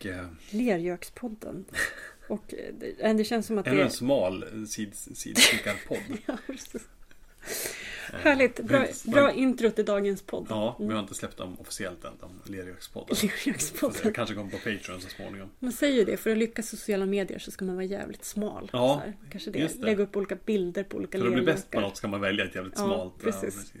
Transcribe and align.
och 0.00 0.06
eh, 0.06 0.26
Lergökspodden. 0.50 1.64
Och 2.28 2.54
eh, 2.54 2.74
det, 2.98 3.12
det 3.12 3.24
känns 3.24 3.46
som 3.46 3.58
att 3.58 3.66
ännu 3.66 3.76
det 3.76 3.82
en 3.82 3.90
smal 3.90 4.66
sid, 4.68 4.94
sidskickad 4.94 5.76
podd. 5.88 5.98
Ja, 6.26 6.36
precis. 6.46 6.88
Härligt. 8.12 8.60
Bra, 8.60 8.86
bra 9.04 9.32
intro 9.32 9.70
till 9.70 9.84
dagens 9.84 10.22
podd. 10.22 10.46
Ja, 10.50 10.76
vi 10.80 10.92
har 10.92 11.00
inte 11.00 11.14
släppt 11.14 11.36
dem 11.36 11.56
officiellt 11.60 12.04
än, 12.04 12.12
de. 12.20 12.52
Lergökspodden. 12.52 13.16
Jag 14.04 14.14
kanske 14.14 14.34
kommer 14.34 14.50
på 14.50 14.56
Patreon 14.56 15.00
så 15.00 15.08
småningom. 15.08 15.50
Man 15.58 15.72
säger 15.72 15.98
ju 15.98 16.04
det, 16.04 16.16
för 16.16 16.30
att 16.30 16.38
lyckas 16.38 16.68
sociala 16.68 17.06
medier 17.06 17.38
så 17.38 17.50
ska 17.50 17.64
man 17.64 17.74
vara 17.74 17.84
jävligt 17.84 18.24
smal. 18.24 18.70
Ja. 18.72 19.02
Kanske 19.30 19.50
det. 19.50 19.58
det. 19.58 19.84
Lägga 19.84 20.02
upp 20.02 20.16
olika 20.16 20.36
bilder 20.44 20.84
på 20.84 20.96
olika 20.96 21.18
För 21.18 21.26
att 21.26 21.32
bli 21.32 21.42
bäst 21.42 21.70
på 21.70 21.80
något 21.80 21.96
ska 21.96 22.08
man 22.08 22.20
välja 22.20 22.44
ett 22.44 22.54
jävligt 22.54 22.74
Ja, 22.76 22.84
smalt. 22.84 23.18
precis. 23.22 23.72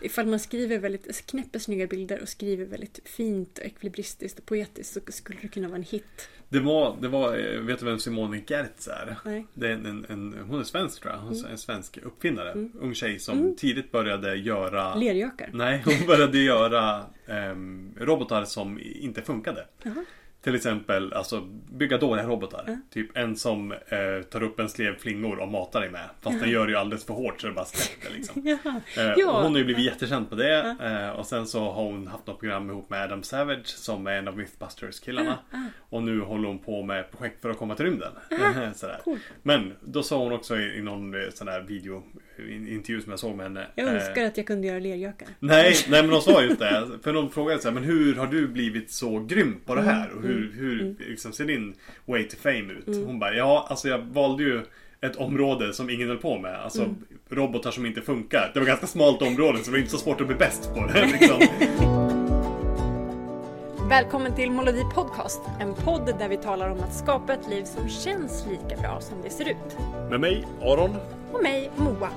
Ifall 0.00 0.26
man 0.26 0.40
skriver 0.40 0.78
väldigt, 0.78 1.26
knäpper 1.26 1.58
snygga 1.58 1.86
bilder 1.86 2.22
och 2.22 2.28
skriver 2.28 2.64
väldigt 2.64 3.00
fint, 3.04 3.58
ekvilibristiskt 3.58 4.38
och 4.38 4.46
poetiskt 4.46 4.92
så 4.92 5.12
skulle 5.12 5.38
det 5.42 5.48
kunna 5.48 5.68
vara 5.68 5.76
en 5.76 5.82
hit. 5.82 6.28
Det 6.48 6.60
var, 6.60 6.96
det 7.00 7.08
var, 7.08 7.38
eh, 7.38 7.60
vet 7.60 7.78
du 7.78 7.84
vem 7.84 7.98
Simone 7.98 8.42
Gertz 8.46 8.88
är? 8.88 9.16
Nej. 9.24 9.46
Det 9.54 9.66
är 9.66 9.72
en, 9.72 9.86
en, 9.86 10.06
en, 10.08 10.34
hon 10.48 10.60
är 10.60 10.64
svensk 10.64 11.02
tror 11.02 11.12
jag. 11.14 11.20
Hon 11.20 11.44
är 11.44 11.50
en 11.50 11.58
svensk 11.58 11.98
uppfinnare. 11.98 12.52
Mm. 12.52 12.72
Ung 12.80 12.94
tjej 12.94 13.18
som 13.18 13.56
tidigt 13.56 13.92
började 13.92 14.36
göra 14.36 14.94
Lergökar. 14.94 15.50
Nej, 15.52 15.82
hon 15.84 16.06
började 16.06 16.38
göra 16.38 17.04
ehm, 17.26 17.94
robotar 18.00 18.44
som 18.44 18.80
inte 18.82 19.22
funkade. 19.22 19.66
Jaha. 19.82 20.04
Till 20.46 20.54
exempel 20.54 21.12
alltså, 21.12 21.40
bygga 21.72 21.98
dåliga 21.98 22.26
robotar. 22.26 22.78
Typ 22.92 23.16
en 23.16 23.36
som 23.36 23.72
eh, 23.72 23.78
tar 24.30 24.42
upp 24.42 24.60
en 24.60 24.68
slev 24.68 24.96
flingor 24.98 25.38
och 25.38 25.48
matar 25.48 25.80
dig 25.80 25.90
med. 25.90 26.08
Fast 26.20 26.40
den 26.40 26.50
gör 26.50 26.66
det 26.66 26.72
ju 26.72 26.78
alldeles 26.78 27.04
för 27.06 27.14
hårt 27.14 27.40
så 27.40 27.46
det 27.46 27.52
bara 27.52 27.64
släpper 27.64 28.16
liksom. 28.16 28.42
Jaha. 28.64 28.80
Eh, 28.96 29.12
Ja. 29.16 29.42
hon 29.42 29.52
har 29.52 29.58
ju 29.58 29.64
blivit 29.64 29.84
jättekänd 29.84 30.30
på 30.30 30.34
det. 30.36 30.76
Eh, 30.82 31.10
och 31.18 31.26
sen 31.26 31.46
så 31.46 31.60
har 31.60 31.82
hon 31.84 32.06
haft 32.06 32.26
något 32.26 32.40
program 32.40 32.70
ihop 32.70 32.90
med 32.90 33.02
Adam 33.02 33.22
Savage 33.22 33.66
som 33.66 34.06
är 34.06 34.10
en 34.12 34.28
av 34.28 34.36
Mythbusters-killarna. 34.36 35.38
Och 35.88 36.02
nu 36.02 36.20
håller 36.20 36.48
hon 36.48 36.58
på 36.58 36.82
med 36.82 37.10
projekt 37.10 37.42
för 37.42 37.50
att 37.50 37.58
komma 37.58 37.74
till 37.74 37.84
rymden. 37.84 38.12
Sådär. 38.74 39.00
Cool. 39.04 39.18
Men 39.42 39.72
då 39.80 40.02
sa 40.02 40.18
hon 40.18 40.32
också 40.32 40.56
i, 40.58 40.76
i 40.78 40.82
någon 40.82 41.14
eh, 41.14 41.20
sån 41.34 41.48
här 41.48 41.60
video 41.60 42.02
in- 42.38 42.68
intervju 42.68 43.00
som 43.00 43.10
jag 43.10 43.18
såg 43.18 43.36
med 43.36 43.46
henne. 43.46 43.66
Jag 43.74 43.88
eh, 43.88 43.94
önskar 43.94 44.24
att 44.24 44.36
jag 44.36 44.46
kunde 44.46 44.66
göra 44.66 44.78
lergökar. 44.78 45.28
Nej, 45.38 45.74
nej 45.88 46.02
men 46.02 46.10
de 46.10 46.20
sa 46.20 46.42
just 46.42 46.58
det. 46.60 46.86
För 47.02 47.12
de 47.12 47.30
frågade 47.30 47.60
så 47.60 47.68
här, 47.68 47.74
men 47.74 47.84
hur 47.84 48.14
har 48.14 48.26
du 48.26 48.48
blivit 48.48 48.90
så 48.90 49.18
grym 49.20 49.60
på 49.66 49.74
det 49.74 49.82
här? 49.82 50.10
Och 50.10 50.22
hur, 50.22 50.35
hur 50.36 50.94
liksom, 50.98 51.32
ser 51.32 51.44
din 51.44 51.74
way 52.04 52.28
to 52.28 52.36
fame 52.42 52.72
ut? 52.72 53.06
Hon 53.06 53.18
bara, 53.18 53.34
ja 53.34 53.66
alltså 53.70 53.88
jag 53.88 53.98
valde 53.98 54.42
ju 54.42 54.62
ett 55.00 55.16
område 55.16 55.72
som 55.72 55.90
ingen 55.90 56.08
höll 56.08 56.18
på 56.18 56.38
med. 56.38 56.54
Alltså 56.54 56.94
robotar 57.28 57.70
som 57.70 57.86
inte 57.86 58.00
funkar. 58.00 58.50
Det 58.54 58.60
var 58.60 58.66
ganska 58.66 58.86
smalt 58.86 59.22
område 59.22 59.58
så 59.58 59.64
det 59.64 59.70
var 59.70 59.78
inte 59.78 59.90
så 59.90 59.98
svårt 59.98 60.20
att 60.20 60.26
bli 60.26 60.36
bäst 60.36 60.74
på 60.74 60.86
det. 60.86 61.06
Liksom. 61.20 61.40
Välkommen 63.88 64.34
till 64.34 64.50
Molodi 64.50 64.82
Podcast. 64.94 65.40
En 65.60 65.74
podd 65.74 66.14
där 66.18 66.28
vi 66.28 66.36
talar 66.36 66.70
om 66.70 66.80
att 66.80 66.94
skapa 66.94 67.34
ett 67.34 67.48
liv 67.50 67.64
som 67.64 67.88
känns 67.88 68.46
lika 68.50 68.80
bra 68.80 69.00
som 69.00 69.22
det 69.22 69.30
ser 69.30 69.48
ut. 69.48 69.78
Med 70.10 70.20
mig, 70.20 70.46
Aron. 70.62 70.96
Och 71.32 71.42
mig, 71.42 71.70
Moa. 71.76 72.10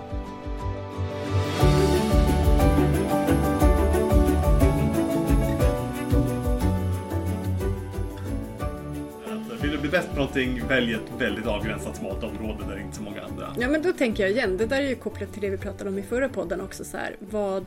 Vill 9.62 9.72
du 9.72 9.78
bli 9.78 9.90
bäst 9.90 10.10
på 10.10 10.16
någonting, 10.16 10.62
välj 10.68 10.94
ett 10.94 11.02
väldigt 11.22 11.46
avgränsat 11.46 11.96
smalt 11.98 12.24
område 12.24 12.64
där 12.68 12.76
det 12.76 12.82
inte 12.82 12.94
är 12.94 12.98
så 12.98 13.02
många 13.04 13.22
andra. 13.22 13.56
Ja 13.60 13.68
men 13.70 13.82
då 13.82 13.94
tänker 13.94 14.24
jag 14.24 14.32
igen, 14.32 14.58
det 14.58 14.66
där 14.66 14.82
är 14.82 14.88
ju 14.90 14.96
kopplat 14.96 15.34
till 15.34 15.42
det 15.42 15.50
vi 15.50 15.58
pratade 15.58 15.90
om 15.90 15.98
i 15.98 16.02
förra 16.04 16.30
podden 16.30 16.62
också 16.62 16.84
så 16.84 16.98
här, 16.98 17.16
vad, 17.20 17.66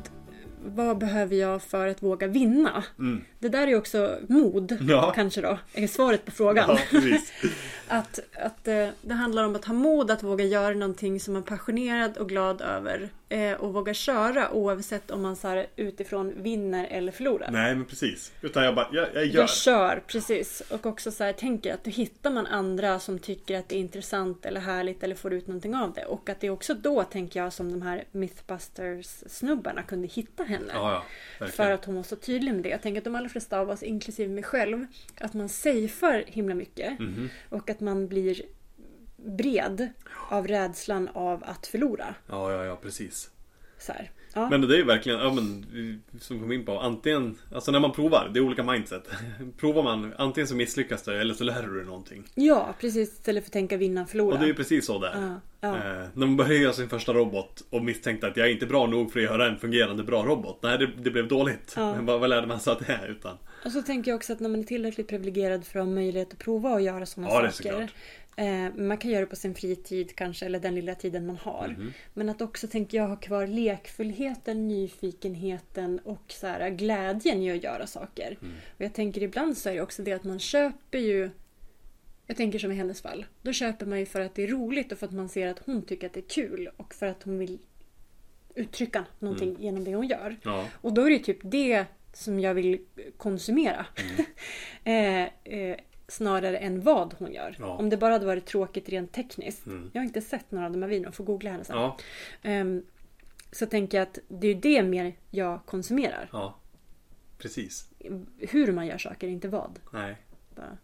vad 0.64 0.98
behöver 0.98 1.36
jag 1.36 1.62
för 1.62 1.86
att 1.88 2.02
våga 2.02 2.26
vinna? 2.26 2.84
Det 3.38 3.48
där 3.48 3.62
är 3.62 3.66
ju 3.66 3.76
också 3.76 4.16
mod, 4.28 4.78
Ja. 4.88 5.12
kanske 5.14 5.40
då, 5.40 5.58
är 5.74 5.86
svaret 5.86 6.24
på 6.24 6.30
frågan. 6.30 6.78
Ja. 6.92 7.00
Att, 7.92 8.20
att 8.32 8.68
eh, 8.68 8.88
det 9.02 9.14
handlar 9.14 9.44
om 9.44 9.56
att 9.56 9.64
ha 9.64 9.74
mod 9.74 10.10
att 10.10 10.22
våga 10.22 10.44
göra 10.44 10.74
någonting 10.74 11.20
som 11.20 11.34
man 11.34 11.42
är 11.42 11.46
passionerad 11.46 12.16
och 12.16 12.28
glad 12.28 12.60
över. 12.60 13.10
Eh, 13.32 13.52
och 13.52 13.72
våga 13.72 13.94
köra 13.94 14.50
oavsett 14.52 15.10
om 15.10 15.22
man 15.22 15.36
så 15.36 15.48
här, 15.48 15.66
utifrån 15.76 16.42
vinner 16.42 16.86
eller 16.90 17.12
förlorar. 17.12 17.50
Nej, 17.50 17.74
men 17.74 17.84
precis. 17.84 18.32
Utan 18.40 18.64
jag 18.64 18.74
bara, 18.74 18.88
jag, 18.92 19.08
jag 19.14 19.26
gör. 19.26 19.40
Jag 19.40 19.50
kör, 19.50 20.02
precis. 20.06 20.62
Och 20.70 20.86
också 20.86 21.10
så 21.10 21.24
här, 21.24 21.32
tänker 21.32 21.74
att 21.74 21.84
då 21.84 21.90
hittar 21.90 22.30
man 22.30 22.46
andra 22.46 22.98
som 22.98 23.18
tycker 23.18 23.58
att 23.58 23.68
det 23.68 23.76
är 23.76 23.80
intressant 23.80 24.46
eller 24.46 24.60
härligt 24.60 25.02
eller 25.02 25.14
får 25.14 25.32
ut 25.32 25.46
någonting 25.46 25.74
av 25.74 25.92
det. 25.92 26.04
Och 26.04 26.28
att 26.28 26.40
det 26.40 26.46
är 26.46 26.50
också 26.50 26.74
då, 26.74 27.02
tänker 27.02 27.40
jag, 27.40 27.52
som 27.52 27.72
de 27.72 27.82
här 27.82 28.04
Mythbusters-snubbarna 28.12 29.82
kunde 29.82 30.08
hitta 30.08 30.42
henne. 30.42 30.72
Ja, 30.74 31.04
ja. 31.38 31.46
För 31.46 31.70
att 31.70 31.84
hon 31.84 31.96
var 31.96 32.02
så 32.02 32.16
tydlig 32.16 32.54
med 32.54 32.62
det. 32.62 32.68
Jag 32.68 32.82
tänker 32.82 33.00
att 33.00 33.04
de 33.04 33.14
allra 33.14 33.28
flesta 33.28 33.58
av 33.58 33.70
oss, 33.70 33.82
inklusive 33.82 34.34
mig 34.34 34.44
själv, 34.44 34.86
att 35.20 35.34
man 35.34 35.48
safear 35.48 36.24
himla 36.26 36.54
mycket. 36.54 36.98
Mhm. 36.98 37.30
Och 37.48 37.70
att 37.70 37.80
man 37.82 38.08
blir 38.08 38.42
bred 39.16 39.88
av 40.30 40.46
rädslan 40.48 41.08
av 41.14 41.44
att 41.44 41.66
förlora. 41.66 42.14
Ja, 42.26 42.52
ja, 42.52 42.64
ja, 42.64 42.78
precis. 42.82 43.30
Så 43.78 43.92
här. 43.92 44.10
Ja. 44.34 44.48
Men 44.50 44.60
det 44.60 44.74
är 44.74 44.78
ju 44.78 44.84
verkligen, 44.84 45.18
ja 45.18 45.32
men 45.32 45.66
som 46.20 46.36
vi 46.36 46.42
kom 46.42 46.52
in 46.52 46.64
på, 46.64 46.78
antingen, 46.78 47.38
alltså 47.54 47.70
när 47.70 47.80
man 47.80 47.92
provar, 47.92 48.30
det 48.34 48.40
är 48.40 48.44
olika 48.44 48.62
mindset. 48.62 49.08
Provar 49.56 49.82
man, 49.82 50.14
antingen 50.18 50.48
så 50.48 50.54
misslyckas 50.56 51.02
det 51.02 51.20
eller 51.20 51.34
så 51.34 51.44
lär 51.44 51.62
du 51.62 51.76
dig 51.76 51.84
någonting. 51.84 52.24
ja, 52.34 52.74
precis. 52.80 53.12
Istället 53.12 53.44
för 53.44 53.48
att 53.48 53.52
tänka 53.52 53.76
vinna, 53.76 54.06
förlora. 54.06 54.32
Och 54.32 54.38
det 54.38 54.44
är 54.44 54.48
ju 54.48 54.54
precis 54.54 54.86
så 54.86 54.98
det 54.98 55.08
är. 55.08 55.20
Ja, 55.20 55.40
ja. 55.60 55.76
Eh, 55.76 56.06
när 56.14 56.26
man 56.26 56.36
började 56.36 56.56
göra 56.56 56.72
sin 56.72 56.88
första 56.88 57.12
robot 57.12 57.62
och 57.70 57.84
misstänkte 57.84 58.26
att 58.26 58.36
jag 58.36 58.46
är 58.46 58.52
inte 58.52 58.66
bra 58.66 58.86
nog 58.86 59.12
för 59.12 59.20
att 59.20 59.24
göra 59.24 59.48
en 59.48 59.58
fungerande 59.58 60.02
bra 60.02 60.22
robot. 60.22 60.58
Nej, 60.62 60.78
det, 60.78 60.90
det 60.96 61.10
blev 61.10 61.28
dåligt. 61.28 61.74
Men 61.76 62.06
vad, 62.06 62.20
vad 62.20 62.30
lärde 62.30 62.46
man 62.46 62.60
sig 62.60 62.72
att 62.72 62.86
det 62.86 62.92
är 62.92 63.08
utan? 63.08 63.36
Och 63.64 63.72
så 63.72 63.82
tänker 63.82 64.10
jag 64.10 64.16
också 64.16 64.32
att 64.32 64.40
när 64.40 64.48
man 64.48 64.60
är 64.60 64.64
tillräckligt 64.64 65.08
privilegierad 65.08 65.64
för 65.66 65.78
att 65.78 65.86
ha 65.86 65.92
möjlighet 65.94 66.32
att 66.32 66.38
prova 66.38 66.72
och 66.72 66.80
göra 66.80 67.06
sådana 67.06 67.30
Ja, 67.34 67.50
saker. 67.50 67.92
Eh, 68.36 68.74
man 68.76 68.98
kan 68.98 69.10
göra 69.10 69.20
det 69.20 69.26
på 69.26 69.36
sin 69.36 69.54
fritid 69.54 70.16
kanske, 70.16 70.46
eller 70.46 70.60
den 70.60 70.74
lilla 70.74 70.94
tiden 70.94 71.26
man 71.26 71.36
har. 71.36 71.68
Mhm. 71.68 71.92
Men 72.14 72.28
att 72.28 72.40
också, 72.40 72.68
tänker 72.68 72.98
jag, 72.98 73.08
ha 73.08 73.16
kvar 73.16 73.46
lekfullheten, 73.46 74.68
nyfikenheten 74.68 75.98
och 75.98 76.22
så 76.28 76.46
här, 76.46 76.70
glädjen 76.70 77.42
i 77.42 77.50
att 77.50 77.62
göra 77.64 77.86
saker. 77.86 78.38
Mm. 78.42 78.54
Och 78.76 78.80
jag 78.80 78.94
tänker 78.94 79.22
ibland 79.22 79.56
så 79.58 79.68
är 79.68 79.74
det 79.74 79.80
också 79.80 80.02
det 80.02 80.12
att 80.12 80.24
man 80.24 80.38
köper 80.38 80.98
ju 80.98 81.30
jag 82.26 82.36
tänker 82.36 82.58
som 82.58 82.72
i 82.72 82.74
hennes 82.74 83.02
fall. 83.02 83.26
Då 83.42 83.52
köper 83.52 83.86
man 83.86 83.98
ju 83.98 84.06
för 84.06 84.20
att 84.20 84.34
det 84.34 84.42
är 84.42 84.48
roligt 84.48 84.92
och 84.92 84.98
för 84.98 85.06
att 85.06 85.12
man 85.12 85.28
ser 85.28 85.46
att 85.46 85.58
hon 85.66 85.82
tycker 85.82 86.06
att 86.06 86.12
det 86.12 86.20
är 86.20 86.28
kul 86.28 86.70
och 86.76 86.94
för 86.94 87.06
att 87.06 87.22
hon 87.22 87.38
vill 87.38 87.58
uttrycka 88.54 89.04
någonting 89.18 89.48
Mm. 89.48 89.62
genom 89.62 89.84
det 89.84 89.94
hon 89.94 90.06
gör. 90.06 90.36
Ja, 90.44 90.68
Och 90.80 90.92
då 90.92 91.06
är 91.06 91.10
det 91.10 91.18
typ 91.18 91.38
det 91.42 91.84
som 92.12 92.40
jag 92.40 92.54
vill 92.54 92.80
konsumera. 93.16 93.86
eh, 94.84 95.22
eh, 95.44 95.76
snarare 96.08 96.58
än 96.58 96.80
vad 96.80 97.14
hon 97.18 97.32
gör. 97.32 97.56
Ja. 97.58 97.66
Om 97.66 97.90
det 97.90 97.96
bara 97.96 98.12
hade 98.12 98.26
varit 98.26 98.46
tråkigt 98.46 98.88
rent 98.88 99.12
tekniskt. 99.12 99.66
Mm. 99.66 99.90
Jag 99.94 100.00
har 100.00 100.04
inte 100.06 100.20
sett 100.20 100.50
några 100.50 100.66
av 100.66 100.72
de 100.72 100.82
här 100.82 100.88
videorna, 100.88 101.12
får 101.12 101.24
googla 101.24 101.50
henne 101.50 101.64
sen. 101.64 101.76
ja, 101.76 101.96
Ehm, 102.42 102.82
så 103.52 103.66
tänker 103.66 103.98
jag 103.98 104.02
att 104.08 104.18
det 104.28 104.46
är 104.48 104.54
det 104.54 104.82
mer 104.82 105.12
jag 105.30 105.60
konsumerar. 105.66 106.28
ja. 106.32 106.58
Precis. 107.38 107.88
Hur 108.38 108.72
man 108.72 108.86
gör 108.86 108.98
saker, 108.98 109.28
inte 109.28 109.48
vad. 109.48 109.78
Nej, 109.92 110.16
Bara. 110.56 110.78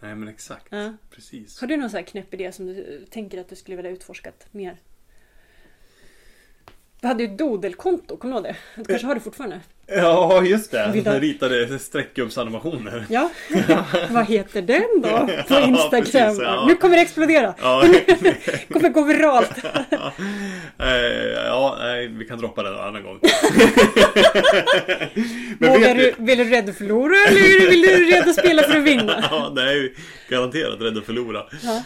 nej 0.00 0.14
men 0.16 0.28
exakt. 0.28 0.66
Ja. 0.70 0.92
Precis. 1.10 1.60
Har 1.60 1.68
du 1.68 1.76
någon 1.76 1.90
sån 1.90 1.96
här 1.98 2.04
knäpp 2.04 2.34
idé 2.34 2.52
som 2.52 2.66
du 2.66 3.06
tänker 3.10 3.40
att 3.40 3.48
du 3.48 3.56
skulle 3.56 3.76
vilja 3.76 3.90
utforskat 3.90 4.46
mer? 4.52 4.80
Du 7.00 7.06
hade 7.06 7.22
ju 7.24 7.32
ett 7.32 7.38
dodelkonto, 7.38 8.16
kommer 8.16 8.34
du 8.34 8.36
ihåg 8.38 8.44
det? 8.44 8.82
Du 8.82 8.84
kanske 8.84 9.06
har 9.06 9.14
det 9.14 9.20
fortfarande? 9.20 9.60
Ja, 9.88 10.42
just 10.44 10.70
det. 10.70 10.90
Vill 10.94 11.04
du- 11.04 11.10
ritade 11.10 11.78
streckgubbsanimationer. 11.78 13.04
Ja. 13.08 13.30
Vad 14.10 14.26
heter 14.26 14.62
den 14.62 14.84
då? 15.02 15.08
På 15.08 15.54
Ja, 15.54 15.60
Instagram. 15.66 16.04
precis, 16.04 16.42
ja. 16.42 16.64
Nu 16.68 16.74
kommer 16.76 16.96
det 16.96 17.02
explodera. 17.02 17.54
Ja, 17.60 17.84
kommer 18.72 18.88
gå 18.88 19.04
viralt. 19.04 19.50
Eh, 20.78 21.44
ja, 21.46 21.76
nej, 21.80 22.06
vi 22.08 22.24
kan 22.24 22.38
droppa 22.38 22.62
den 22.62 22.74
en 22.74 22.80
annan 22.80 23.02
gång. 23.02 23.18
Vågar 25.60 25.94
vet 25.94 26.16
du, 26.18 26.24
vill 26.24 26.38
du 26.38 26.44
rädd 26.44 26.68
att 26.68 26.76
förlora 26.76 27.14
eller 27.28 27.70
vill 27.70 27.80
du 27.82 28.10
rädd 28.10 28.28
att 28.28 28.34
spela 28.36 28.62
för 28.62 28.76
att 28.78 28.84
vinna? 28.84 29.24
Ja, 29.30 29.52
det 29.56 29.62
ju 29.74 29.94
garanterat 30.28 30.80
rädd 30.80 30.98
att 30.98 31.04
förlora. 31.04 31.38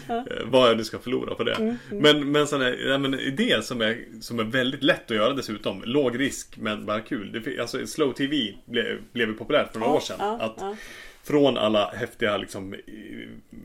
Eh, 0.09 0.21
Vad 0.45 0.69
jag 0.69 0.77
nu 0.77 0.83
ska 0.83 0.99
förlora 0.99 1.35
på 1.35 1.43
det. 1.43 1.77
Men, 1.91 2.31
men 2.31 2.47
sån 2.47 2.61
här, 2.61 2.79
ja, 2.89 2.97
men 2.97 3.19
idé 3.19 3.55
som 3.61 3.81
är, 3.81 3.97
som 4.21 4.39
är 4.39 4.43
väldigt 4.43 4.83
lätt 4.83 5.11
att 5.11 5.17
göra 5.17 5.33
dessutom. 5.33 5.81
Låg 5.85 6.19
risk 6.19 6.47
men 6.57 6.85
bara 6.85 6.99
kul. 7.01 7.41
Det, 7.45 7.59
alltså, 7.61 7.79
slow 7.91 8.13
TV 8.13 8.53
blev, 8.65 8.97
blev 9.11 9.29
ju 9.29 9.33
populärt 9.33 9.71
för 9.71 9.79
några 9.79 9.93
år 9.93 9.99
sedan. 9.99 10.15
Ja, 10.19 10.37
att 10.39 10.55
ja. 10.57 10.75
Från 11.23 11.57
alla 11.57 11.91
häftiga 11.91 12.37
liksom, 12.37 12.73
eh, 12.73 12.79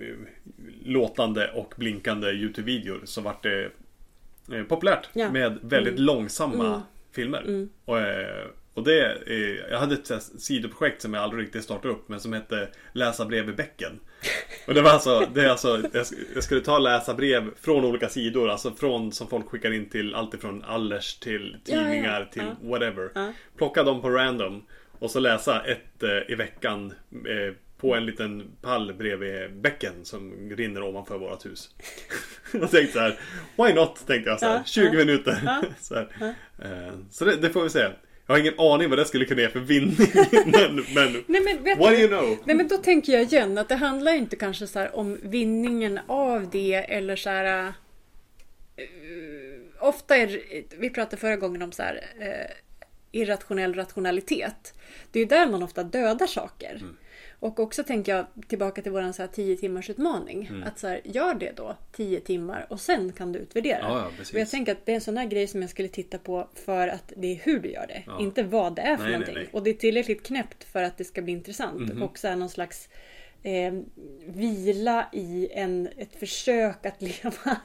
eh, 0.00 0.14
låtande 0.84 1.50
och 1.54 1.74
blinkande 1.76 2.30
YouTube-videor 2.30 3.00
så 3.04 3.20
vart 3.20 3.42
det 3.42 3.70
eh, 4.52 4.62
populärt 4.68 5.08
Ja. 5.12 5.30
med 5.30 5.58
väldigt 5.62 5.98
långsamma 5.98 6.82
filmer. 7.12 7.68
Och, 7.84 7.98
eh, 7.98 8.46
och 8.74 8.84
det, 8.84 9.18
jag 9.70 9.78
hade 9.78 9.94
ett 9.94 10.22
sidoprojekt 10.38 11.02
som 11.02 11.14
jag 11.14 11.22
aldrig 11.22 11.44
riktigt 11.44 11.64
startade 11.64 11.94
upp 11.94 12.08
men 12.08 12.20
som 12.20 12.32
hette 12.32 12.68
Läsa 12.92 13.24
brev 13.24 13.48
i 13.48 13.52
bäcken. 13.52 14.00
Och 14.66 14.74
det 14.74 14.82
var 14.82 14.90
alltså, 14.90 15.28
det 15.34 15.44
är 15.44 15.48
alltså 15.48 15.68
jag, 15.92 16.02
sk- 16.04 16.24
jag 16.34 16.44
skulle 16.44 16.60
ta 16.60 16.78
läsa 16.78 17.14
brev 17.14 17.50
från 17.60 17.84
olika 17.84 18.08
sidor, 18.08 18.48
alltså 18.50 18.70
från 18.72 19.12
som 19.12 19.28
folk 19.28 19.48
skickar 19.48 19.72
in 19.72 19.88
till 19.88 20.14
allt 20.14 20.34
ifrån 20.34 20.64
Allers 20.66 21.14
till 21.18 21.56
Ja, 21.64 21.74
ja, 21.76 21.82
tidningar 21.82 22.28
till 22.32 22.42
ja. 22.62 22.68
whatever. 22.68 23.10
Ja. 23.14 23.32
Plocka 23.56 23.82
dem 23.82 24.02
på 24.02 24.10
random 24.10 24.62
och 24.98 25.10
så 25.10 25.20
läsa 25.20 25.60
ett 25.64 26.02
eh, 26.02 26.32
i 26.32 26.34
veckan 26.34 26.92
eh, 27.12 27.54
på 27.80 27.94
en 27.94 28.06
liten 28.06 28.50
pall 28.62 28.94
bredvid 28.94 29.56
bäcken 29.60 29.92
som 30.04 30.50
rinner 30.50 30.82
ovanför 30.82 31.18
vårt 31.18 31.46
hus. 31.46 31.70
Jag 32.52 32.70
tänkte 32.70 32.92
så 32.92 32.98
här, 33.00 33.18
why 33.56 33.72
not? 33.74 34.06
Tänkte 34.06 34.30
jag 34.30 34.40
så 34.40 34.46
här, 34.46 34.54
Ja, 34.56 34.62
20 34.64 34.84
ja. 34.86 34.92
minuter. 34.92 35.38
Ja. 35.44 35.62
Så, 35.80 35.94
här. 35.94 36.34
Eh, 36.62 36.92
så 37.10 37.24
det, 37.24 37.36
det 37.36 37.50
får 37.50 37.62
vi 37.62 37.70
se. 37.70 37.86
Jag 38.26 38.34
har 38.34 38.40
ingen 38.40 38.60
aning 38.60 38.90
vad 38.90 38.98
det 38.98 39.04
skulle 39.04 39.24
kunna 39.24 39.40
ge 39.40 39.48
för 39.48 39.60
vinning. 39.60 39.96
men, 40.46 40.84
men 40.94 41.24
Nej 41.26 41.40
men 41.40 41.62
vet 41.62 41.78
what 41.78 41.90
do 41.90 41.96
du, 41.96 42.02
you 42.02 42.08
know? 42.08 42.38
Nej 42.44 42.56
men 42.56 42.68
då 42.68 42.76
tänker 42.76 43.12
jag 43.12 43.22
igen 43.22 43.58
att 43.58 43.68
det 43.68 43.74
handlar 43.74 44.14
inte 44.14 44.36
kanske 44.36 44.66
så 44.66 44.78
här 44.78 44.96
om 44.96 45.18
vinningen 45.22 46.00
av 46.06 46.50
det 46.50 46.74
eller 46.74 47.16
så 47.16 47.30
här. 47.30 47.66
eh, 48.76 48.84
ofta 49.80 50.16
är 50.16 50.40
vi 50.78 50.90
pratade 50.90 51.16
förra 51.16 51.36
gången 51.36 51.62
om 51.62 51.72
så 51.72 51.82
här 51.82 52.00
eh, 52.20 52.56
irrationell 53.12 53.74
rationalitet. 53.74 54.74
Det 55.10 55.18
är 55.18 55.22
ju 55.22 55.28
där 55.28 55.46
man 55.46 55.62
ofta 55.62 55.82
dödar 55.82 56.26
saker. 56.26 56.74
Mm. 56.74 56.96
Och 57.40 57.60
också 57.60 57.84
tänker 57.84 58.16
jag 58.16 58.26
tillbaka 58.48 58.82
till 58.82 58.92
våran 58.92 59.12
så 59.12 59.22
här 59.22 59.28
10 59.28 59.56
timmars 59.56 59.90
utmaning. 59.90 60.46
Mm. 60.46 60.62
Att 60.62 60.78
så 60.78 60.88
här, 60.88 61.00
gör 61.04 61.34
det 61.34 61.52
då 61.56 61.76
10 61.92 62.20
timmar 62.20 62.66
och 62.70 62.80
sen 62.80 63.12
kan 63.12 63.32
du 63.32 63.38
utvärdera. 63.38 63.78
Ja, 63.82 63.98
ja, 63.98 64.10
precis. 64.18 64.34
och 64.34 64.40
jag 64.40 64.50
tänker 64.50 64.72
att 64.72 64.86
det 64.86 64.92
är 64.92 64.94
en 64.94 65.00
sån 65.00 65.16
här 65.16 65.26
grej 65.26 65.46
som 65.46 65.60
jag 65.60 65.70
skulle 65.70 65.88
titta 65.88 66.18
på 66.18 66.48
för 66.54 66.88
att 66.88 67.12
det 67.16 67.26
är 67.32 67.36
hur 67.42 67.60
du 67.60 67.70
gör 67.70 67.86
det. 67.86 68.02
Ja. 68.06 68.20
Inte 68.20 68.42
vad 68.42 68.74
det 68.76 68.82
är 68.82 68.96
för 68.96 69.02
Nej, 69.02 69.12
nej, 69.12 69.12
någonting. 69.12 69.34
nej. 69.34 69.48
Och 69.52 69.62
det 69.62 69.70
är 69.70 69.74
tillräckligt 69.74 70.22
knäppt 70.22 70.64
för 70.64 70.82
att 70.82 70.98
det 70.98 71.04
ska 71.04 71.22
bli 71.22 71.32
intressant. 71.32 71.92
Mhm. 71.92 72.02
Och 72.02 72.18
så 72.18 72.28
här 72.28 72.36
någon 72.36 72.48
slags 72.48 72.88
eh, 73.42 73.74
vila 74.26 75.06
i 75.12 75.48
en, 75.52 75.88
ett 75.96 76.16
försök 76.16 76.86
att 76.86 77.02
leva 77.02 77.60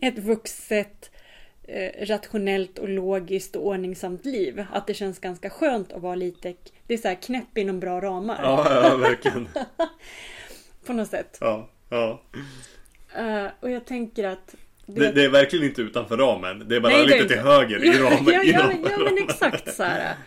ett 0.00 0.18
vuxet 0.18 1.10
eh, 1.70 2.06
rationellt 2.06 2.78
och 2.78 2.88
logiskt 2.88 3.56
och 3.56 3.66
ordningsamt 3.66 4.24
liv. 4.24 4.64
Att 4.72 4.86
det 4.86 4.94
känns 4.94 5.18
ganska 5.18 5.50
skönt 5.50 5.92
att 5.92 6.02
vara 6.02 6.14
lite 6.14 6.54
Det 6.86 6.94
är 6.94 6.98
så 6.98 7.08
här 7.08 7.14
knäpp 7.14 7.58
inom 7.58 7.80
bra 7.80 8.00
ramar. 8.00 8.40
Ja, 8.42 8.84
ja, 8.84 8.96
verkligen. 8.96 9.48
På 10.86 10.92
något 10.92 11.08
sätt. 11.08 11.38
Ja, 11.40 11.68
ja. 11.88 12.22
Eh, 13.16 13.46
och 13.60 13.70
jag 13.70 13.84
tänker 13.86 14.24
att 14.24 14.54
Det, 14.86 15.12
det 15.12 15.24
är 15.24 15.28
verkligen 15.28 15.64
inte 15.66 15.82
utanför 15.82 16.16
ramen. 16.16 16.68
Det 16.68 16.76
är 16.76 16.80
bara 16.80 16.92
Nej, 16.92 17.02
är 17.02 17.06
lite 17.06 17.18
inte. 17.18 17.34
till 17.34 17.42
höger 17.42 17.84
i 17.84 17.88
ja, 17.88 18.04
ramen. 18.04 18.34
ja, 18.34 18.42
ja, 18.42 18.72
ja, 18.72 18.76
men 18.82 19.06
ramen. 19.06 19.18
exakt 19.28 19.74
så 19.74 19.82
här. 19.82 20.14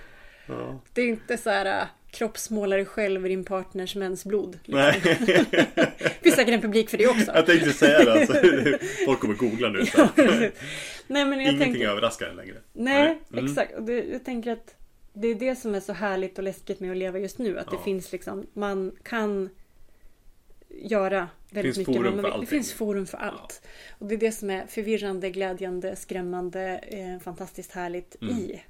Ja. 0.48 0.80
Det 0.94 1.02
är 1.02 1.08
inte 1.08 1.38
så 1.38 1.50
här 1.50 1.88
kroppsmåla 2.14 2.76
dig 2.76 2.86
själv 2.86 3.26
i 3.26 3.30
din 3.30 3.44
partners 3.46 3.96
mensblod. 3.96 4.60
Liksom. 4.64 4.74
Nej, 4.76 5.02
Det 6.02 6.10
finns 6.22 6.36
säkert 6.36 6.54
en 6.54 6.62
publik 6.62 6.90
för 6.90 6.98
det 6.98 7.08
också. 7.08 7.32
jag 7.36 7.46
tänkte 7.46 7.74
säga 7.74 8.04
det. 8.06 8.14
Alltså. 8.14 8.34
Folk 9.06 9.20
kommer 9.20 9.34
googla 9.36 9.70
nu. 9.70 9.86
Så. 9.86 9.98
Ja. 10.16 10.50
Nej 11.08 11.26
men 11.26 11.32
jag 11.32 11.42
Ingenting 11.42 11.60
tänker... 11.74 11.90
överraskar 11.90 12.28
en 12.28 12.36
längre. 12.36 12.56
Nej, 12.74 13.20
Mm. 13.34 13.46
exakt. 13.46 13.74
Och 13.76 13.84
det, 13.84 14.04
jag 14.04 14.26
tänker 14.26 14.52
att 14.52 14.76
det 15.14 15.28
är 15.28 15.36
det 15.36 15.56
som 15.56 15.76
är 15.76 15.80
så 15.80 15.94
härligt 15.94 16.38
och 16.38 16.44
läskigt 16.44 16.80
med 16.80 16.92
att 16.92 16.98
leva 16.98 17.20
just 17.20 17.38
nu. 17.38 17.60
Att 17.60 17.68
Ja. 17.72 17.78
det 17.78 17.84
finns 17.84 18.12
liksom, 18.12 18.48
man 18.54 18.92
kan 19.04 19.50
göra 20.70 21.28
väldigt 21.52 21.76
finns 21.76 21.88
mycket. 21.88 22.04
vill. 22.14 22.40
det 22.40 22.46
finns 22.46 22.74
forum 22.74 23.06
för 23.06 23.18
allt. 23.18 23.62
Och 24.00 24.06
det 24.08 24.16
är 24.16 24.20
det 24.20 24.32
som 24.32 24.50
är 24.50 24.66
förvirrande, 24.68 25.30
glädjande, 25.30 25.96
skrämmande, 25.96 26.80
eh, 26.88 27.20
fantastiskt 27.24 27.72
härligt 27.72 28.22
Mm. 28.22 28.36
i 28.38 28.62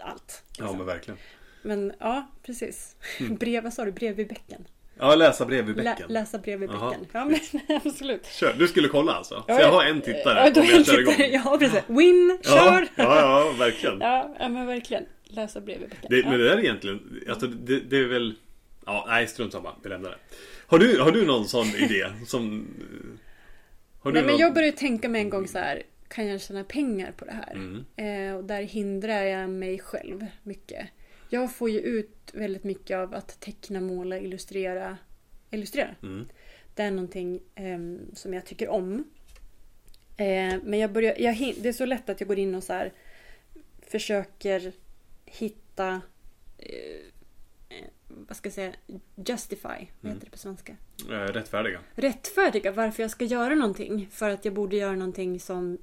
allt. 0.00 0.42
Ja, 0.58 0.64
liksom. 0.64 0.76
men 0.78 0.86
verkligen. 0.86 1.18
Men 1.62 1.92
ja, 2.00 2.28
precis. 2.46 2.96
Brev, 3.38 3.62
vad 3.62 3.72
sa 3.72 3.84
du? 3.84 3.92
Brev 3.92 4.16
vid 4.16 4.28
bäcken? 4.28 4.64
Ja, 4.98 5.14
läsa 5.14 5.44
brev 5.46 5.70
i 5.70 5.74
Lä, 5.74 5.82
bäcken. 5.82 6.06
läsa 6.12 6.38
brev 6.38 6.62
Jaha. 6.62 6.90
bäcken. 6.90 7.06
Ja, 7.12 7.24
men 7.24 7.80
absolut. 7.84 8.26
Kör. 8.26 8.54
Du 8.58 8.68
skulle 8.68 8.88
kolla 8.88 9.12
alltså? 9.12 9.34
Så 9.34 9.44
Ja, 9.48 9.60
jag 9.60 9.72
har 9.72 9.84
en 9.84 10.00
tittare 10.00 10.52
Ja, 10.54 10.60
om 10.60 10.66
jag 10.68 10.86
kör 10.86 11.00
igång. 11.00 11.14
Ja, 11.44 11.56
precis. 11.58 11.80
Win, 11.86 12.38
Ja, 12.44 12.50
kör! 12.50 12.88
ja, 12.94 13.20
ja, 13.20 13.54
verkligen. 13.58 14.00
Ja, 14.00 14.48
men 14.48 14.66
verkligen. 14.66 15.04
Läsa 15.24 15.60
brev 15.60 15.80
vid 15.80 15.88
bäcken. 15.90 16.06
Det, 16.10 16.18
ja. 16.18 16.28
Men 16.30 16.38
det 16.38 16.44
där 16.44 16.56
är 16.56 16.60
egentligen, 16.60 17.20
alltså 17.28 17.46
det, 17.46 17.80
det 17.80 17.96
är 17.96 18.04
väl... 18.08 18.34
Ja, 18.86 19.04
nej 19.08 19.26
strunt 19.26 19.52
samma. 19.52 19.74
Vi 19.82 19.88
lämnar 19.88 20.10
det. 20.10 20.16
Har 20.66 20.78
du, 20.78 21.00
har 21.00 21.10
du 21.12 21.26
någon 21.26 21.48
sån 21.48 21.66
idé 21.66 22.06
som... 22.26 22.68
Har 24.00 24.10
du 24.12 24.14
Nej, 24.14 24.22
men 24.22 24.30
någon... 24.32 24.40
jag 24.40 24.54
började 24.54 24.76
tänka 24.76 25.08
mig 25.08 25.20
en 25.20 25.30
gång 25.30 25.48
så 25.48 25.58
här. 25.58 25.82
Kan 26.08 26.26
jag 26.26 26.40
tjäna 26.40 26.64
pengar 26.64 27.12
på 27.16 27.24
det 27.24 27.32
här? 27.32 27.52
Mm. 27.54 27.84
Eh, 27.96 28.36
och 28.36 28.44
där 28.44 28.62
hindrar 28.62 29.22
jag 29.22 29.50
mig 29.50 29.78
själv 29.78 30.26
mycket. 30.42 30.88
Jag 31.32 31.54
får 31.54 31.70
ju 31.70 31.80
ut 31.80 32.30
väldigt 32.34 32.64
mycket 32.64 32.96
av 32.96 33.14
att 33.14 33.40
teckna, 33.40 33.80
måla, 33.80 34.18
illustrera. 34.18 34.98
Illustrera. 35.50 35.94
Mm. 36.02 36.28
Det 36.74 36.82
är 36.82 36.90
någonting 36.90 37.40
ehm, 37.54 38.00
som 38.14 38.34
jag 38.34 38.46
tycker 38.46 38.68
om. 38.68 39.04
Eh, 40.16 40.54
men 40.62 40.78
jag 40.78 40.92
börjar, 40.92 41.14
jag, 41.18 41.54
det 41.62 41.68
är 41.68 41.72
så 41.72 41.86
lätt 41.86 42.08
att 42.08 42.20
jag 42.20 42.28
går 42.28 42.38
in 42.38 42.54
och 42.54 42.64
så 42.64 42.72
här 42.72 42.92
försöker 43.80 44.72
hitta 45.24 46.00
eh, 46.58 47.00
eh, 47.68 47.86
vad 48.08 48.36
ska 48.36 48.46
jag 48.46 48.54
säga, 48.54 48.72
justify, 49.26 49.68
vad 49.68 49.78
Mm. 50.04 50.14
heter 50.14 50.24
det 50.24 50.30
på 50.30 50.38
svenska? 50.38 50.76
Eh, 51.10 51.12
Rättfärdiga. 51.14 51.80
Rättfärdiga 51.94 52.72
varför 52.72 53.02
jag 53.02 53.10
ska 53.10 53.24
göra 53.24 53.54
någonting. 53.54 54.08
För 54.10 54.30
att 54.30 54.44
jag 54.44 54.54
borde 54.54 54.76
göra 54.76 54.96
någonting 54.96 55.40
som 55.40 55.72
eh, 55.72 55.78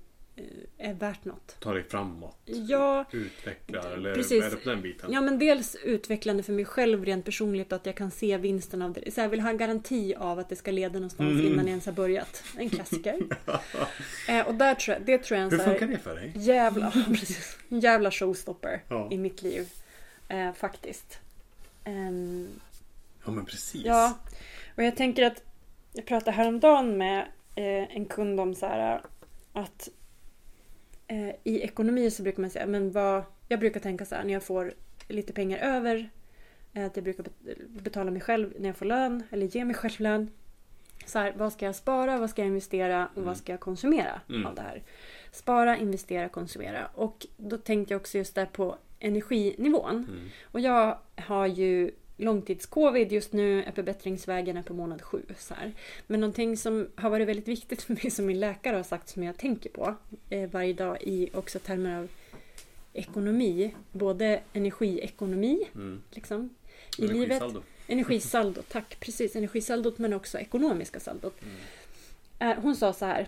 är 0.77 0.93
värt 0.93 1.25
något. 1.25 1.55
Ta 1.59 1.73
dig 1.73 1.83
framåt. 1.83 2.37
Ja, 2.45 3.05
Utveckla. 3.11 3.93
Eller 3.93 4.15
Precis. 4.15 4.43
är 4.43 4.49
det 4.49 4.55
på 4.55 4.69
den 4.69 4.81
biten? 4.81 5.11
ja, 5.13 5.21
men 5.21 5.39
dels 5.39 5.75
utvecklande 5.75 6.43
för 6.43 6.53
mig 6.53 6.65
själv 6.65 7.05
rent 7.05 7.25
personligt 7.25 7.73
att 7.73 7.85
jag 7.85 7.95
kan 7.95 8.11
se 8.11 8.37
vinsten 8.37 8.81
av 8.81 8.93
det. 8.93 9.11
Så 9.13 9.21
jag 9.21 9.29
vill 9.29 9.39
ha 9.41 9.49
en 9.49 9.57
garanti 9.57 10.15
av 10.15 10.39
att 10.39 10.49
det 10.49 10.55
ska 10.55 10.71
leda 10.71 10.93
någonstans 10.93 11.31
Mm. 11.31 11.45
innan 11.45 11.57
jag 11.59 11.69
ens 11.69 11.85
har 11.85 11.93
börjat. 11.93 12.43
En 12.57 12.69
klassiker. 12.69 13.19
eh, 14.29 14.47
och 14.47 14.55
där 14.55 14.75
tror 14.75 14.97
jag, 14.97 15.05
det 15.05 15.17
tror 15.17 15.39
jag 15.39 15.45
en 15.45 15.59
Hur 15.59 15.65
funkar 15.65 15.87
det 15.87 15.97
för 15.97 16.15
dig? 16.15 16.31
Jävla, 16.35 16.91
precis. 17.07 17.57
Jävla 17.69 18.11
showstopper 18.11 18.81
Ja. 18.89 19.07
i 19.11 19.17
mitt 19.17 19.41
liv. 19.41 19.69
Eh, 20.27 20.53
faktiskt. 20.53 21.19
Ehm, 21.83 22.47
Ja 23.25 23.31
men 23.31 23.45
precis. 23.45 23.85
ja, 23.85 24.17
och 24.77 24.83
jag 24.83 24.95
tänker 24.95 25.23
att 25.23 25.43
jag 25.93 26.05
pratade 26.05 26.31
häromdagen 26.31 26.97
med 26.97 27.19
eh, 27.55 27.95
en 27.95 28.05
kund 28.05 28.39
om 28.39 28.55
så 28.55 28.65
här 28.65 29.01
att 29.53 29.89
eh, 31.09 31.29
i 31.43 31.61
ekonomi 31.61 32.11
så 32.11 32.23
brukar 32.23 32.41
man 32.41 32.49
säga, 32.49 32.65
men 32.65 32.91
vad, 32.91 33.23
jag 33.47 33.59
brukar 33.59 33.79
tänka 33.79 34.05
så 34.05 34.15
här 34.15 34.23
när 34.23 34.33
jag 34.33 34.43
får 34.43 34.73
lite 35.07 35.33
pengar 35.33 35.57
över, 35.57 36.09
eh, 36.73 36.85
att 36.85 36.95
jag 36.97 37.03
brukar 37.03 37.23
bet- 37.23 37.67
betala 37.67 38.11
mig 38.11 38.21
själv 38.21 38.53
när 38.59 38.69
jag 38.69 38.75
får 38.77 38.85
lön 38.85 39.23
eller 39.31 39.45
ge 39.47 39.65
mig 39.65 39.75
själv 39.75 39.99
lön. 39.99 40.29
Så 41.05 41.19
här, 41.19 41.33
vad 41.37 41.53
ska 41.53 41.65
jag 41.65 41.75
spara, 41.75 42.17
vad 42.17 42.29
ska 42.29 42.41
jag 42.41 42.47
investera 42.47 43.05
och 43.07 43.17
Mm. 43.17 43.27
vad 43.27 43.37
ska 43.37 43.53
jag 43.53 43.59
konsumera 43.59 44.21
Mm. 44.29 44.45
av 44.45 44.55
det 44.55 44.61
här? 44.61 44.83
Spara, 45.31 45.77
investera, 45.77 46.29
konsumera. 46.29 46.87
Och 46.95 47.27
då 47.37 47.57
tänkte 47.57 47.93
jag 47.93 47.99
också 48.01 48.17
just 48.17 48.35
där 48.35 48.45
på 48.45 48.77
energinivån. 48.99 49.95
Mm. 49.95 50.29
Och 50.43 50.59
jag 50.59 50.97
har 51.15 51.47
ju 51.47 51.91
långtidscovid 52.19 53.11
just 53.11 53.33
nu, 53.33 53.63
är 53.63 53.71
är 54.57 54.63
på 54.63 54.73
månad 54.73 55.01
sju. 55.01 55.21
Så 55.37 55.53
här. 55.53 55.71
Men 56.07 56.19
någonting 56.19 56.57
som 56.57 56.87
har 56.95 57.09
varit 57.09 57.27
väldigt 57.27 57.47
viktigt 57.47 57.81
för 57.81 57.93
mig 57.93 58.11
som 58.11 58.25
min 58.25 58.39
läkare 58.39 58.75
har 58.75 58.83
sagt 58.83 59.09
som 59.09 59.23
jag 59.23 59.37
tänker 59.37 59.69
på 59.69 59.95
eh, 60.29 60.49
varje 60.49 60.73
dag 60.73 60.97
i 61.01 61.29
också 61.33 61.59
termer 61.59 61.99
av 61.99 62.07
ekonomi, 62.93 63.75
både 63.91 64.41
energiekonomi 64.53 65.67
Mm. 65.75 66.01
liksom, 66.11 66.49
i 66.97 67.07
livet, 67.07 67.43
Energisaldo. 67.87 68.61
tack, 68.67 68.99
precis, 68.99 69.35
energisaldot 69.35 69.97
men 69.97 70.13
också 70.13 70.37
ekonomiska 70.39 70.99
saldot. 70.99 71.41
Eh, 72.39 72.53
Hon 72.61 72.75
sa 72.75 72.93
så 72.93 73.05
här, 73.05 73.27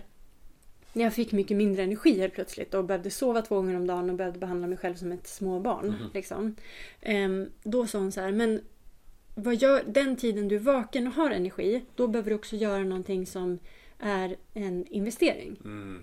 när 0.92 1.04
jag 1.04 1.14
fick 1.14 1.32
mycket 1.32 1.56
mindre 1.56 1.82
energi 1.82 2.18
helt 2.18 2.34
plötsligt 2.34 2.74
och 2.74 2.84
behövde 2.84 3.10
sova 3.10 3.42
två 3.42 3.54
gånger 3.56 3.76
om 3.76 3.86
dagen 3.86 4.10
och 4.10 4.16
behövde 4.16 4.38
behandla 4.38 4.66
mig 4.66 4.78
själv 4.78 4.94
som 4.94 5.12
ett 5.12 5.26
småbarn. 5.26 5.86
Mhm. 5.86 6.10
Liksom. 6.14 6.56
Ehm, 7.00 7.50
Då 7.62 7.86
sa 7.86 7.98
hon 7.98 8.12
så 8.12 8.20
här, 8.20 8.32
men 8.32 8.60
vad 9.34 9.54
gör, 9.54 9.82
den 9.86 10.16
tiden 10.16 10.48
du 10.48 10.54
är 10.56 10.60
vaken 10.60 11.06
och 11.06 11.12
har 11.12 11.30
energi, 11.30 11.84
då 11.94 12.06
behöver 12.08 12.30
du 12.30 12.36
också 12.36 12.56
göra 12.56 12.82
någonting 12.84 13.26
som 13.26 13.58
är 13.98 14.36
en 14.54 14.86
investering. 14.86 15.56
Mm. 15.64 16.02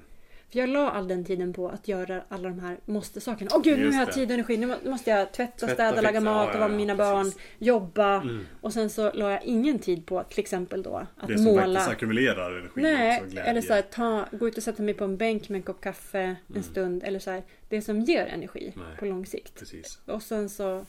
För 0.52 0.60
jag 0.60 0.70
la 0.70 0.90
all 0.92 1.08
den 1.08 1.26
tiden 1.26 1.54
på 1.54 1.70
att 1.70 1.88
göra 1.88 2.22
alla 2.30 2.50
de 2.50 2.60
här 2.60 2.78
måste-sakerna. 2.86 3.52
Åh 3.54 3.62
gud, 3.64 3.78
nu 3.80 3.86
Just 3.86 3.94
har 3.96 4.02
jag 4.02 4.08
det. 4.10 4.14
tid 4.14 4.28
och 4.30 4.34
energi. 4.34 4.58
Nu 4.58 4.66
må- 4.68 4.90
måste 4.92 5.10
jag 5.10 5.32
tvätta, 5.32 5.52
Tvätta, 5.58 5.74
städa, 5.74 5.90
fixa. 5.90 6.02
laga 6.02 6.20
mat 6.20 6.36
Ja, 6.46 6.50
och 6.50 6.56
ja, 6.56 6.60
vara 6.60 6.68
med 6.70 6.78
mina 6.78 6.96
precis. 6.96 7.36
barn. 7.36 7.44
Jobba. 7.58 8.22
Mm. 8.22 8.46
Och 8.62 8.74
sen 8.74 8.90
så 8.90 9.12
la 9.12 9.32
jag 9.32 9.44
ingen 9.44 9.80
tid 9.80 10.06
på 10.06 10.24
till 10.24 10.40
exempel 10.40 10.84
då 10.84 11.08
att 11.18 11.28
Det 11.28 11.36
som 11.38 11.44
måla. 11.46 11.62
faktiskt 11.62 11.90
ackumulerar 11.90 12.52
energi 12.60 12.82
Nej, 12.82 13.22
också, 13.24 13.40
eller 13.40 13.62
så 13.62 13.74
här, 13.74 13.82
ta, 13.82 14.26
gå 14.32 14.48
ut 14.48 14.58
och 14.58 14.64
sätta 14.64 14.84
mig 14.84 14.94
på 14.94 15.04
en 15.04 15.18
bänk 15.18 15.50
med 15.50 15.58
en 15.58 15.64
kopp 15.64 15.82
kaffe 15.82 16.20
en 16.22 16.36
Mm. 16.50 16.64
stund. 16.64 17.04
Eller 17.04 17.20
så 17.20 17.32
här, 17.32 17.44
det 17.70 17.82
som 17.82 18.00
ger 18.02 18.26
energi 18.26 18.74
Nej. 18.76 18.86
på 19.00 19.06
lång 19.06 19.26
sikt. 19.26 19.60
Precis. 19.60 20.00
Och 20.06 20.22
sen 20.24 20.50
så 20.50 20.86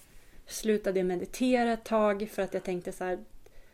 slutade 0.51 1.03
meditera 1.03 1.73
ett 1.73 1.85
tag 1.85 2.29
för 2.33 2.43
att 2.43 2.55
jag 2.55 2.63
tänkte 2.65 2.93
så 2.93 3.05
här, 3.05 3.19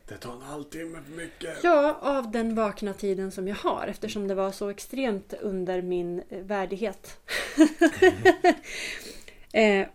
Det 0.08 0.14
tar 0.16 0.32
en 0.32 0.42
halvtimme 0.42 0.98
för 1.08 1.16
mycket. 1.16 1.58
Ja, 1.62 1.98
av 2.02 2.30
den 2.30 2.54
vakna 2.54 2.92
tiden 2.92 3.30
som 3.30 3.48
jag 3.48 3.56
har 3.56 3.86
eftersom 3.86 4.28
det 4.28 4.34
var 4.34 4.52
så 4.52 4.68
extremt 4.70 5.34
under 5.40 5.82
min 5.82 6.22
eh, 6.28 6.38
värdighet. 6.42 7.20
eh, 9.52 9.86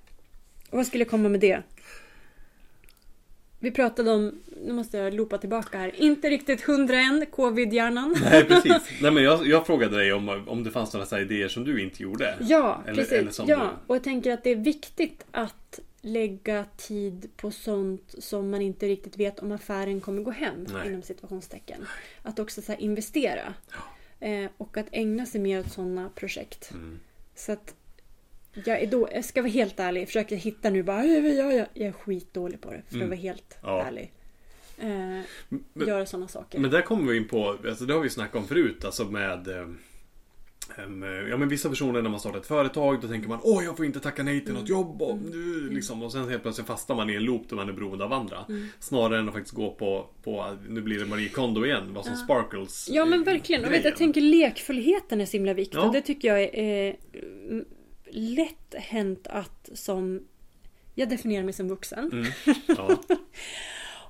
vad 0.70 0.88
skulle 0.88 1.06
komma 1.06 1.30
med 1.30 1.40
det? 1.40 1.62
Vi 3.60 3.72
pratade 3.72 4.12
om, 4.12 4.42
nu 4.66 4.74
måste 4.74 4.98
jag 4.98 5.14
loopa 5.14 5.38
tillbaka 5.38 5.78
här, 5.78 5.96
inte 6.02 6.30
riktigt 6.30 6.70
101, 6.70 7.32
covid-hjärnan. 7.32 8.16
Nej 8.32 8.44
precis. 8.44 8.74
Nej 9.02 9.12
men 9.12 9.24
jag, 9.24 9.48
jag 9.48 9.66
frågade 9.68 9.98
dig 9.98 10.14
om, 10.14 10.30
om 10.48 10.64
det 10.64 10.72
fanns 10.72 10.94
några 10.94 11.06
så 11.06 11.16
här 11.16 11.22
idéer 11.22 11.48
som 11.48 11.64
du 11.64 11.82
inte 11.82 12.04
gjorde. 12.04 12.38
Ja, 12.42 12.82
Eller- 12.86 12.96
precis. 12.96 13.12
eller 13.14 13.32
som 13.32 13.48
ja, 13.50 13.58
du- 13.58 13.70
och 13.88 13.96
jag 13.96 14.04
tänker 14.04 14.32
att 14.32 14.44
det 14.44 14.50
är 14.50 14.56
viktigt 14.56 15.26
att 15.32 15.80
lägga 16.02 16.66
tid 16.78 17.30
på 17.38 17.52
sånt 17.52 18.16
som 18.18 18.50
man 18.50 18.62
inte 18.62 18.88
riktigt 18.88 19.18
vet 19.18 19.40
om 19.40 19.52
affären 19.52 20.02
kommer 20.02 20.22
gå 20.22 20.32
hem. 20.32 20.66
Nej. 20.74 20.88
Inom 20.88 21.02
situationstecken. 21.02 21.86
Att 22.24 22.40
också 22.40 22.62
så 22.62 22.74
investera. 22.74 23.54
Eh, 24.20 24.50
och 24.58 24.78
att 24.78 24.88
ägna 24.92 25.26
sig 25.26 25.42
mer 25.42 25.60
åt 25.60 25.72
sådana 25.72 26.10
projekt. 26.16 26.72
Mm. 26.72 27.00
Så 27.36 27.52
att 27.52 27.76
jag, 28.54 28.82
är 28.82 28.88
då, 28.88 29.10
jag 29.14 29.26
ska 29.26 29.42
vara 29.42 29.52
helt 29.52 29.80
ärlig. 29.80 30.02
Jag 30.02 30.08
försöker 30.08 30.36
hitta 30.36 30.70
nu 30.70 30.84
bara. 30.84 31.06
"Ja, 31.06 31.20
ja, 31.20 31.52
ja." 31.54 31.66
Jag 31.74 31.88
är 31.88 31.92
skitdålig 31.92 32.62
på 32.62 32.72
det. 32.72 32.82
För 32.90 32.98
att 33.02 33.08
vara 33.08 33.16
helt 33.16 33.58
Mm. 33.64 33.76
Ja. 33.76 33.84
ärlig. 33.86 34.12
Eh, 34.78 34.88
Men- 35.74 35.88
göra 35.88 36.06
sådana 36.06 36.28
saker. 36.28 36.60
Men 36.60 36.72
där 36.72 36.82
kommer 36.82 37.12
vi 37.12 37.18
in 37.18 37.28
på, 37.28 37.58
alltså 37.68 37.86
det 37.86 37.94
har 37.94 38.02
vi 38.02 38.10
snackat 38.10 38.36
om 38.36 38.48
förut, 38.48 38.86
alltså 38.86 39.06
med 39.06 39.48
eh, 39.48 39.68
Ja 41.30 41.38
men 41.38 41.50
vissa 41.50 41.70
personer 41.70 42.02
när 42.02 42.10
man 42.10 42.20
startar 42.20 42.40
ett 42.40 42.46
företag 42.46 43.02
då 43.02 43.08
tänker 43.08 43.30
man 43.30 43.40
Åh 43.44 43.64
jag 43.64 43.78
får 43.78 43.86
inte 43.86 44.00
tacka 44.00 44.24
nej 44.24 44.46
till 44.46 44.54
något 44.54 44.70
jobb 44.70 45.02
och, 45.02 45.18
nu, 45.18 45.70
liksom, 45.70 46.04
och 46.04 46.12
sen 46.12 46.30
helt 46.30 46.42
plötsligt 46.42 46.68
fastnar 46.68 46.96
man 46.96 47.10
i 47.10 47.16
en 47.16 47.24
loop 47.24 47.50
där 47.50 47.56
man 47.56 47.70
är 47.70 47.74
beroende 47.74 48.06
av 48.06 48.14
andra. 48.14 48.46
Snarare 48.80 49.20
än 49.20 49.28
att 49.28 49.34
faktiskt 49.34 49.56
gå 49.56 49.72
på, 49.72 50.08
på 50.24 50.58
nu 50.70 50.82
blir 50.82 51.00
det 51.00 51.06
Marie 51.06 51.30
Kondo 51.30 51.66
igen, 51.66 51.94
vad 51.94 52.06
som 52.06 52.16
sparkles 52.16 52.90
Ja 52.92 53.06
men 53.06 53.20
eh, 53.20 53.26
verkligen. 53.26 53.66
Och 53.66 53.72
vet, 53.72 53.86
jag 53.86 53.96
tänker 53.96 54.22
lekfullheten 54.22 55.22
är 55.22 55.26
så 55.26 55.32
himla 55.32 55.54
viktig. 55.54 55.78
Ja. 55.78 55.82
Och 55.82 55.94
det 55.94 56.02
tycker 56.02 56.28
jag 56.28 56.42
är 56.42 56.88
eh, 56.88 56.96
mm, 57.50 57.66
lätt 58.12 58.76
hänt 58.78 59.28
att 59.28 59.70
som... 59.74 60.22
Jag 60.96 61.10
definierar 61.10 61.44
mig 61.44 61.54
som 61.54 61.68
vuxen. 61.68 62.12
Mm. 62.12 62.32
Ja. 62.68 63.02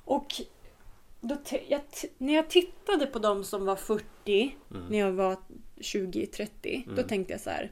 Och 0.05 0.27
då 1.21 1.37
jag 1.67 1.81
när 2.17 2.33
jag 2.33 2.49
tittade 2.49 3.05
på 3.05 3.19
de 3.19 3.43
som 3.43 3.65
var 3.65 3.75
40 3.75 4.55
Mm. 4.71 4.85
när 4.89 4.97
jag 4.99 5.11
var 5.11 5.35
20-30. 5.81 6.95
Då 6.95 7.03
tänkte 7.03 7.33
jag 7.33 7.41
så 7.41 7.49
här. 7.49 7.71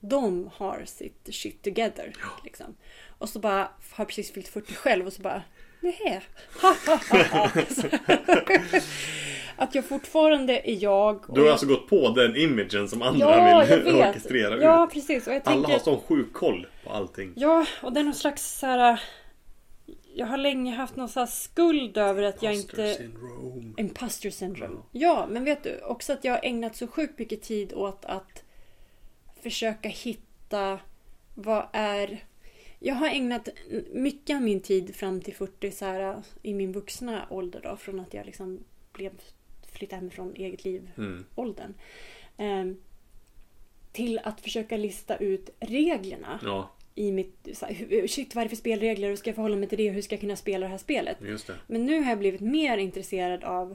De 0.00 0.50
har 0.56 0.82
sitt 0.86 1.28
shit 1.34 1.62
together. 1.62 2.12
Liksom. 2.44 2.76
Och 3.18 3.28
så 3.28 3.38
bara 3.38 3.68
har 3.92 4.04
precis 4.04 4.32
fyllt 4.32 4.48
40 4.48 4.74
själv 4.74 5.06
och 5.06 5.12
så 5.12 5.22
bara 5.22 5.42
nej. 5.80 6.20
Att 9.56 9.74
jag 9.74 9.84
fortfarande 9.84 10.70
är 10.70 10.82
jag. 10.82 11.24
Du 11.28 11.40
har 11.40 11.46
jag- 11.46 11.52
alltså 11.52 11.66
gått 11.66 11.88
på 11.88 12.08
den 12.08 12.36
imagen 12.36 12.88
som 12.88 13.02
andra 13.02 13.26
Ja, 13.66 13.76
vill 13.76 13.94
orkestrera 13.94 14.62
Ja, 14.62 14.84
ut. 14.84 14.90
precis. 14.92 15.26
Och 15.26 15.32
jag 15.34 15.42
Alla 15.44 15.54
tänker... 15.56 15.72
har 15.72 15.78
sån 15.78 16.00
sjuk 16.00 16.32
koll 16.32 16.66
på 16.84 16.90
allting. 16.92 17.32
Ja, 17.36 17.66
och 17.82 17.92
det 17.92 18.00
är 18.00 18.04
någon 18.04 18.14
slags 18.14 18.58
så 18.58 18.66
här... 18.66 19.00
Jag 20.16 20.26
har 20.26 20.38
länge 20.38 20.74
haft 20.74 20.96
någon 20.96 21.08
så 21.08 21.20
här 21.20 21.26
skuld 21.26 21.96
över 21.96 22.22
att 22.22 22.42
jag 22.42 22.54
inte... 22.54 22.94
syndrome. 22.94 23.74
Imposter 23.76 24.30
syndrome. 24.30 24.82
Ja, 24.92 25.26
men 25.30 25.44
vet 25.44 25.62
du, 25.62 25.80
också 25.80 26.12
att 26.12 26.24
jag 26.24 26.32
har 26.32 26.40
ägnat 26.44 26.76
så 26.76 26.86
sjukt 26.86 27.18
mycket 27.18 27.42
tid 27.42 27.72
åt 27.72 28.04
att 28.04 28.44
försöka 29.42 29.88
hitta 29.88 30.80
vad 31.34 31.66
är... 31.72 32.24
Jag 32.78 32.94
har 32.94 33.08
ägnat 33.08 33.48
mycket 33.92 34.36
av 34.36 34.42
min 34.42 34.60
tid 34.60 34.94
fram 34.96 35.20
till 35.20 35.34
40 35.34 35.70
så 35.70 35.84
här, 35.84 36.22
i 36.42 36.54
min 36.54 36.72
vuxna 36.72 37.26
ålder 37.30 37.60
då, 37.62 37.76
från 37.76 38.00
att 38.00 38.14
jag 38.14 38.26
liksom 38.26 38.64
blev 38.92 39.12
flyttade 39.72 40.00
hemifrån 40.00 40.34
eget 40.36 40.64
liv 40.64 40.90
Mm. 40.96 41.24
Ehm, 42.36 42.76
till 43.92 44.20
att 44.24 44.40
försöka 44.40 44.76
lista 44.76 45.16
ut 45.16 45.50
reglerna 45.60 46.40
Ja, 46.42 46.70
i 46.94 47.12
mitt... 47.12 47.48
Så 47.52 47.66
här, 47.66 48.06
shit, 48.06 48.34
vad 48.34 48.42
är 48.42 48.44
det 48.44 48.48
för 48.48 48.56
spelregler? 48.56 49.08
Hur 49.08 49.16
ska 49.16 49.30
jag 49.30 49.34
förhålla 49.34 49.56
mig 49.56 49.68
till 49.68 49.78
det? 49.78 49.90
Hur 49.90 50.02
ska 50.02 50.14
jag 50.14 50.20
kunna 50.20 50.36
spela 50.36 50.66
det 50.66 50.70
här 50.70 50.78
spelet? 50.78 51.16
det. 51.20 51.54
Men 51.66 51.86
nu 51.86 52.00
har 52.00 52.08
jag 52.10 52.18
blivit 52.18 52.40
mer 52.40 52.78
intresserad 52.78 53.44
av 53.44 53.74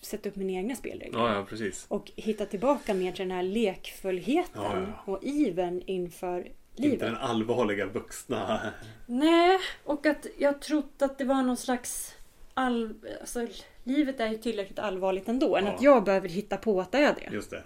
sätta 0.00 0.28
upp 0.28 0.36
mina 0.36 0.52
egna 0.52 0.74
spelregler. 0.74 1.18
Ja, 1.18 1.34
ja 1.34 1.44
precis. 1.48 1.86
Och 1.88 2.12
hitta 2.16 2.46
tillbaka 2.46 2.94
mer 2.94 3.12
till 3.12 3.28
den 3.28 3.36
här 3.36 3.42
lekfullheten 3.42 4.62
Ja, 4.62 4.86
ja. 5.06 5.12
och 5.12 5.18
iven 5.22 5.82
inför 5.86 6.38
Inte 6.38 6.52
livet. 6.82 7.00
den 7.00 7.16
allvarliga 7.16 7.86
vuxna. 7.86 8.60
Nej, 9.06 9.58
och 9.84 10.06
att 10.06 10.26
jag 10.38 10.60
trott 10.60 11.02
att 11.02 11.18
det 11.18 11.24
var 11.24 11.42
någon 11.42 11.56
slags... 11.56 12.14
All... 12.54 12.94
Alltså, 13.20 13.46
livet 13.84 14.20
är 14.20 14.28
ju 14.28 14.38
tillräckligt 14.38 14.78
allvarligt 14.78 15.28
ändå. 15.28 15.56
Än 15.56 15.66
att 15.66 15.82
jag 15.82 16.04
behöver 16.04 16.28
hitta 16.28 16.56
på 16.56 16.80
att 16.80 16.92
det 16.92 16.98
är 16.98 17.14
det. 17.14 17.34
Just 17.34 17.50
det. 17.50 17.62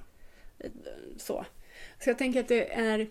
Så. 1.16 1.44
Så 1.98 2.10
jag 2.10 2.18
tänker 2.18 2.40
att 2.40 2.48
det 2.48 2.72
är 2.72 3.08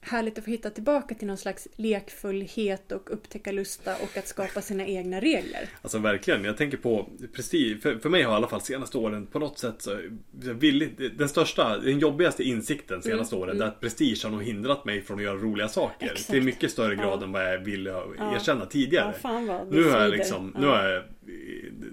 härligt 0.00 0.38
att 0.38 0.44
få 0.44 0.50
hitta 0.50 0.70
tillbaka 0.70 1.14
till 1.14 1.26
någon 1.26 1.36
slags 1.36 1.68
lekfullhet 1.76 2.92
och 2.92 3.12
upptäcka 3.12 3.52
lusta 3.52 3.96
och 3.96 4.16
att 4.16 4.26
skapa 4.28 4.60
sina 4.62 4.86
egna 4.86 5.20
regler. 5.20 5.68
Alltså 5.82 5.98
verkligen, 5.98 6.44
jag 6.44 6.56
tänker 6.56 6.76
på 6.76 7.08
prestige. 7.34 7.76
För, 7.82 7.98
för 7.98 8.08
mig 8.08 8.22
har 8.22 8.32
i 8.32 8.34
alla 8.36 8.48
fall 8.48 8.60
senaste 8.60 8.98
åren 8.98 9.26
på 9.26 9.38
något 9.38 9.58
sätt 9.58 9.74
så 9.82 9.98
villigt, 10.32 11.18
Den 11.18 11.28
största, 11.28 11.78
den 11.78 11.98
jobbigaste 11.98 12.42
insikten 12.42 13.02
senaste 13.02 13.36
åren 13.36 13.62
är 13.62 13.66
att 13.66 13.80
prestige 13.80 14.20
har 14.24 14.30
nog 14.30 14.42
hindrat 14.42 14.84
mig 14.84 15.02
från 15.02 15.16
att 15.18 15.24
göra 15.24 15.36
roliga 15.36 15.68
saker. 15.68 16.02
Mm, 16.06 16.12
Exakt. 16.12 16.30
Till 16.30 16.42
mycket 16.42 16.70
större 16.70 16.94
grad 16.96 17.18
Ja. 17.20 17.24
än 17.24 17.32
vad 17.32 17.52
jag 17.52 17.58
ville 17.58 17.90
Ja. 17.90 18.34
erkänna 18.36 18.66
tidigare. 18.66 19.14
Ja, 19.22 19.40
vad 19.46 19.72
nu 19.72 19.84
har 19.90 20.00
jag 20.00 20.10
liksom, 20.10 20.52
Ja. 20.54 20.60
nu 20.60 20.66
har 20.66 20.84
jag 20.88 21.02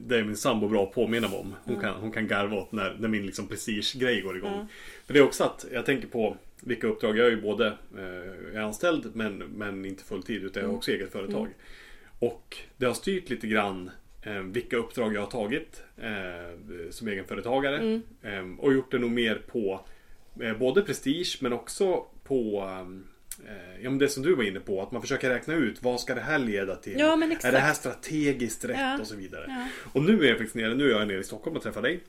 Det 0.08 0.18
är 0.18 0.24
min 0.24 0.38
sambo 0.38 0.68
bra 0.68 0.84
att 0.84 0.94
påminna 0.94 1.28
mig 1.28 1.40
om. 1.40 1.56
Hon, 1.64 1.76
Mm. 1.76 1.82
kan, 1.86 2.02
hon 2.02 2.12
kan 2.12 2.28
garva 2.28 2.58
åt 2.58 2.72
när, 2.72 2.96
när 3.00 3.08
min 3.08 3.26
liksom 3.26 3.48
prestige-grej 3.48 4.22
går 4.22 4.38
igång. 4.38 4.58
Men 5.08 5.14
det 5.14 5.18
är 5.20 5.24
också 5.24 5.44
att 5.44 5.66
jag 5.74 5.86
tänker 5.86 6.08
på 6.08 6.38
vilka 6.66 6.88
uppdrag. 6.88 7.18
Jag 7.18 7.26
är 7.28 7.32
ju 7.32 7.42
både 7.42 7.68
eh, 7.98 8.56
är 8.56 8.60
anställd 8.60 9.16
men, 9.16 9.38
men 9.38 9.86
inte 9.86 10.04
fulltid 10.04 10.44
utan 10.44 10.64
jag 10.64 10.70
har 10.70 10.76
också 10.76 10.92
eget 10.92 11.12
företag. 11.12 11.48
Och 12.20 12.58
det 12.78 12.86
har 12.86 12.94
styrt 12.94 13.30
lite 13.30 13.48
grann 13.48 13.92
eh, 14.22 14.40
vilka 14.40 14.78
uppdrag 14.78 15.14
jag 15.14 15.22
har 15.22 15.32
tagit 15.32 15.84
eh, 15.98 16.90
som 16.90 17.08
egenföretagare. 17.08 18.02
Eh, 18.22 18.60
och 18.60 18.74
gjort 18.74 18.92
det 18.92 19.00
nog 19.00 19.12
mer 19.12 19.36
på 19.48 19.86
eh, 20.42 20.58
både 20.58 20.82
prestige 20.82 21.38
men 21.42 21.54
också 21.54 22.06
på 22.24 22.58
eh, 22.60 23.15
Ja 23.82 23.90
men 23.90 24.00
det 24.00 24.10
som 24.10 24.24
du 24.24 24.36
var 24.36 24.44
inne 24.44 24.60
på, 24.60 24.82
att 24.82 24.92
man 24.92 25.02
försöker 25.02 25.30
räkna 25.30 25.54
ut 25.54 25.84
vad 25.84 26.00
ska 26.00 26.16
det 26.16 26.22
här 26.22 26.40
leda 26.40 26.76
till? 26.76 27.00
Ja, 27.00 27.14
är 27.44 27.52
det 27.52 27.58
här 27.60 27.74
strategiskt 27.74 28.66
rätt 28.66 28.78
Ja. 28.80 29.00
och 29.00 29.08
så 29.08 29.16
vidare? 29.16 29.46
Ja. 29.48 29.68
Och 29.94 30.02
nu 30.04 30.24
är 30.24 30.28
jag 30.30 30.38
faktiskt 30.38 30.56
nere, 30.56 30.76
nu 30.76 30.86
är 30.92 31.00
jag 31.00 31.08
nere 31.08 31.20
i 31.20 31.24
Stockholm 31.24 31.56
och 31.58 31.64
träffar 31.64 31.82
dig. 31.82 32.04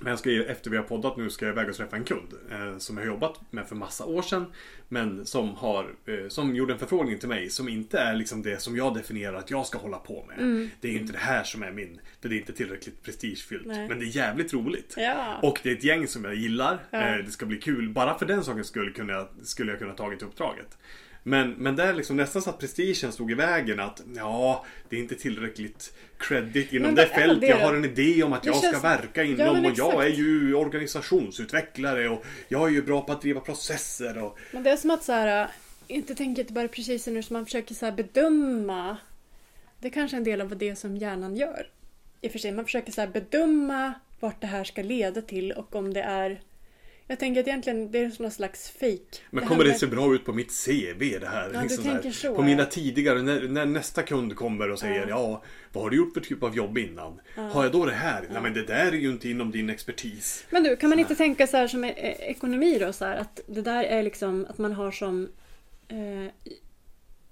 Men 0.00 0.10
jag 0.10 0.18
ska, 0.18 0.30
efter 0.44 0.70
vi 0.70 0.76
har 0.76 0.84
poddat 0.84 1.16
nu 1.16 1.30
ska 1.30 1.46
jag 1.46 1.52
iväg 1.52 1.68
och 1.68 1.74
träffa 1.74 1.96
en 1.96 2.04
kund 2.04 2.28
eh, 2.50 2.78
som 2.78 2.96
jag 2.96 3.04
har 3.04 3.08
jobbat 3.12 3.40
med 3.50 3.68
för 3.68 3.74
massa 3.76 4.04
år 4.04 4.22
sedan. 4.22 4.46
Men 4.92 5.26
som 5.26 5.54
har, 5.54 5.94
eh, 6.06 6.28
som 6.28 6.56
gjorde 6.56 6.72
en 6.72 6.78
förfrågning 6.78 7.18
till 7.18 7.28
mig 7.28 7.50
som 7.50 7.68
inte 7.68 7.98
är 7.98 8.14
liksom 8.14 8.42
det 8.42 8.62
som 8.62 8.76
jag 8.76 8.94
definierar 8.94 9.34
att 9.34 9.50
jag 9.50 9.66
ska 9.66 9.78
hålla 9.78 9.98
på 9.98 10.24
med. 10.28 10.38
Mm. 10.38 10.70
Det 10.80 10.88
är 10.88 10.92
inte 10.92 11.12
det 11.12 11.18
här 11.18 11.44
som 11.44 11.62
är 11.62 11.70
min, 11.70 12.00
för 12.20 12.28
det 12.28 12.34
är 12.34 12.38
inte 12.38 12.52
tillräckligt 12.52 13.02
prestigefyllt. 13.02 13.66
Nej. 13.66 13.88
Men 13.88 13.98
det 13.98 14.04
är 14.04 14.16
jävligt 14.16 14.52
roligt. 14.52 14.94
Ja. 14.96 15.38
Och 15.42 15.60
det 15.62 15.70
är 15.70 15.74
ett 15.74 15.84
gäng 15.84 16.08
som 16.08 16.24
jag 16.24 16.34
gillar. 16.34 16.78
Ja. 16.90 16.98
Eh, 16.98 17.24
det 17.24 17.30
ska 17.30 17.46
bli 17.46 17.58
kul. 17.58 17.88
Bara 17.88 18.18
för 18.18 18.26
den 18.26 18.44
sakens 18.44 18.66
skull 18.66 18.92
kunde 18.92 19.12
jag, 19.12 19.28
skulle 19.42 19.72
jag 19.72 19.78
kunna 19.78 19.94
tagit 19.94 20.22
uppdraget. 20.22 20.78
Men, 21.22 21.50
men 21.50 21.76
där 21.76 21.94
liksom 21.94 22.16
nästan 22.16 22.42
så 22.42 22.50
att 22.50 22.58
prestigen 22.58 23.12
stod 23.12 23.30
i 23.30 23.34
vägen 23.34 23.80
att 23.80 24.02
ja, 24.16 24.64
det 24.88 24.96
är 24.96 25.00
inte 25.00 25.14
tillräckligt 25.14 25.94
credit 26.18 26.72
inom 26.72 26.86
Men 26.86 26.94
det 26.94 27.06
fält. 27.06 27.40
det 27.40 27.46
Jag 27.46 27.56
har 27.56 27.74
en 27.74 27.84
idé 27.84 28.22
om 28.22 28.32
att 28.32 28.46
jag 28.46 28.56
ska 28.56 28.70
känns- 28.70 28.84
verka 28.84 29.24
inom 29.24 29.64
Ja, 29.64 29.70
och 29.70 29.78
jag 29.78 30.06
är 30.06 30.10
ju 30.10 30.54
organisationsutvecklare 30.54 32.08
och 32.08 32.24
jag 32.48 32.68
är 32.68 32.72
ju 32.72 32.82
bra 32.82 33.02
på 33.02 33.12
att 33.12 33.22
driva 33.22 33.40
processer 33.40 34.18
och 34.24 34.38
Men 34.52 34.62
det 34.62 34.70
är 34.70 34.76
som 34.76 34.90
att 34.90 35.04
så 35.04 35.12
här, 35.12 35.48
inte 35.86 36.14
tänka 36.14 36.44
tillbaka 36.44 36.68
precis 36.68 37.06
nu 37.06 37.22
som 37.22 37.34
man 37.34 37.44
försöker 37.44 37.74
så 37.74 37.84
här 37.86 37.92
bedöma. 37.92 38.96
Det 39.78 39.88
är 39.88 39.92
kanske 39.92 40.16
är 40.16 40.18
en 40.18 40.24
del 40.24 40.40
av 40.40 40.56
det 40.56 40.76
som 40.76 40.96
hjärnan 40.96 41.36
gör. 41.36 41.66
I 42.20 42.28
och 42.28 42.32
för 42.32 42.38
sig, 42.38 42.52
man 42.52 42.64
försöker 42.64 42.92
så 42.92 43.06
bedöma 43.06 43.94
vart 44.20 44.40
det 44.40 44.46
här 44.46 44.64
ska 44.64 44.82
leda 44.82 45.22
till 45.22 45.52
och 45.52 45.74
om 45.74 45.94
det 45.94 46.02
är... 46.02 46.40
Jag 47.10 47.18
tänker 47.18 47.40
att 47.40 47.46
egentligen 47.46 47.90
det 47.90 47.98
är 47.98 48.12
någon 48.22 48.30
slags 48.30 48.70
fejk. 48.70 49.22
Men 49.30 49.42
här 49.42 49.48
kommer 49.48 49.64
det 49.64 49.70
med- 49.70 49.78
se 49.80 49.86
bra 49.86 50.14
ut 50.14 50.24
på 50.24 50.32
mitt 50.32 50.64
CV 50.66 51.18
det 51.20 51.26
här? 51.26 51.50
Ja, 51.54 51.60
du 51.60 51.62
Liksom 51.68 51.84
här. 51.84 51.92
tänker 51.92 52.10
så, 52.10 52.34
På 52.34 52.42
mina 52.42 52.62
ja. 52.62 52.66
tidigare, 52.66 53.22
när, 53.22 53.48
när 53.48 53.66
nästa 53.66 54.02
kund 54.02 54.36
kommer 54.36 54.70
och 54.70 54.78
säger 54.78 55.06
ja. 55.08 55.42
vad 55.72 55.82
har 55.84 55.90
du 55.90 55.96
gjort 55.96 56.14
för 56.14 56.20
typ 56.20 56.42
av 56.42 56.56
jobb 56.56 56.78
innan? 56.78 57.20
Har 57.36 57.62
jag 57.64 57.72
då 57.72 57.86
det 57.86 57.92
här? 57.92 58.26
Nej 58.32 58.42
men 58.42 58.54
det 58.54 58.62
där 58.66 58.86
är 58.92 58.96
ju 58.96 59.10
inte 59.10 59.28
inom 59.28 59.50
din 59.50 59.70
expertis. 59.70 60.44
Men 60.50 60.62
du, 60.62 60.76
kan 60.76 60.90
man 60.90 60.98
inte 60.98 61.14
tänka 61.14 61.46
så 61.46 61.56
här 61.56 61.68
som 61.68 61.84
eh, 61.84 61.90
ekonomi 62.20 62.78
då? 62.80 62.92
Så 62.92 63.04
här, 63.04 63.16
att 63.16 63.40
det 63.46 63.62
där 63.62 63.84
är 63.84 64.02
liksom 64.02 64.46
att 64.50 64.58
man 64.58 64.72
har 64.72 64.90
som 64.90 65.28
eh, 65.88 66.32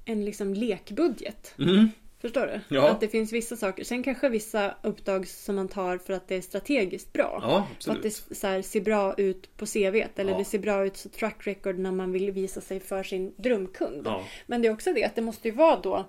en 0.04 0.24
liksom 0.24 0.54
lekbudget. 0.54 1.54
Mm. 1.58 1.88
Förstår 2.20 2.46
du? 2.46 2.76
Ja. 2.76 2.88
Att 2.88 3.00
det 3.00 3.08
finns 3.08 3.32
vissa 3.32 3.56
saker. 3.56 3.84
Sen 3.84 4.02
kanske 4.02 4.28
vissa 4.28 4.74
uppdrag 4.82 5.28
som 5.28 5.56
man 5.56 5.68
tar 5.68 5.98
för 5.98 6.12
att 6.12 6.28
det 6.28 6.34
är 6.36 6.40
strategiskt 6.40 7.12
bra. 7.12 7.38
Ja, 7.42 7.66
För 7.84 7.92
att 7.92 8.02
det 8.02 8.10
så 8.10 8.46
här, 8.46 8.62
ser 8.62 8.80
bra 8.80 9.14
ut 9.14 9.56
på 9.56 9.66
CVt. 9.66 10.18
Eller 10.18 10.32
Ja. 10.32 10.38
det 10.38 10.44
ser 10.44 10.58
bra 10.58 10.86
ut 10.86 10.96
som 10.96 11.10
track 11.10 11.46
record 11.46 11.78
när 11.78 11.92
man 11.92 12.12
vill 12.12 12.30
visa 12.30 12.60
sig 12.60 12.80
för 12.80 13.02
sin 13.02 13.34
drömkund. 13.36 14.02
Ja. 14.06 14.24
Men 14.46 14.62
det 14.62 14.68
är 14.68 14.72
också 14.72 14.92
det 14.92 15.04
att 15.04 15.14
det 15.14 15.22
måste 15.22 15.48
ju 15.48 15.54
vara 15.54 15.80
då 15.80 16.04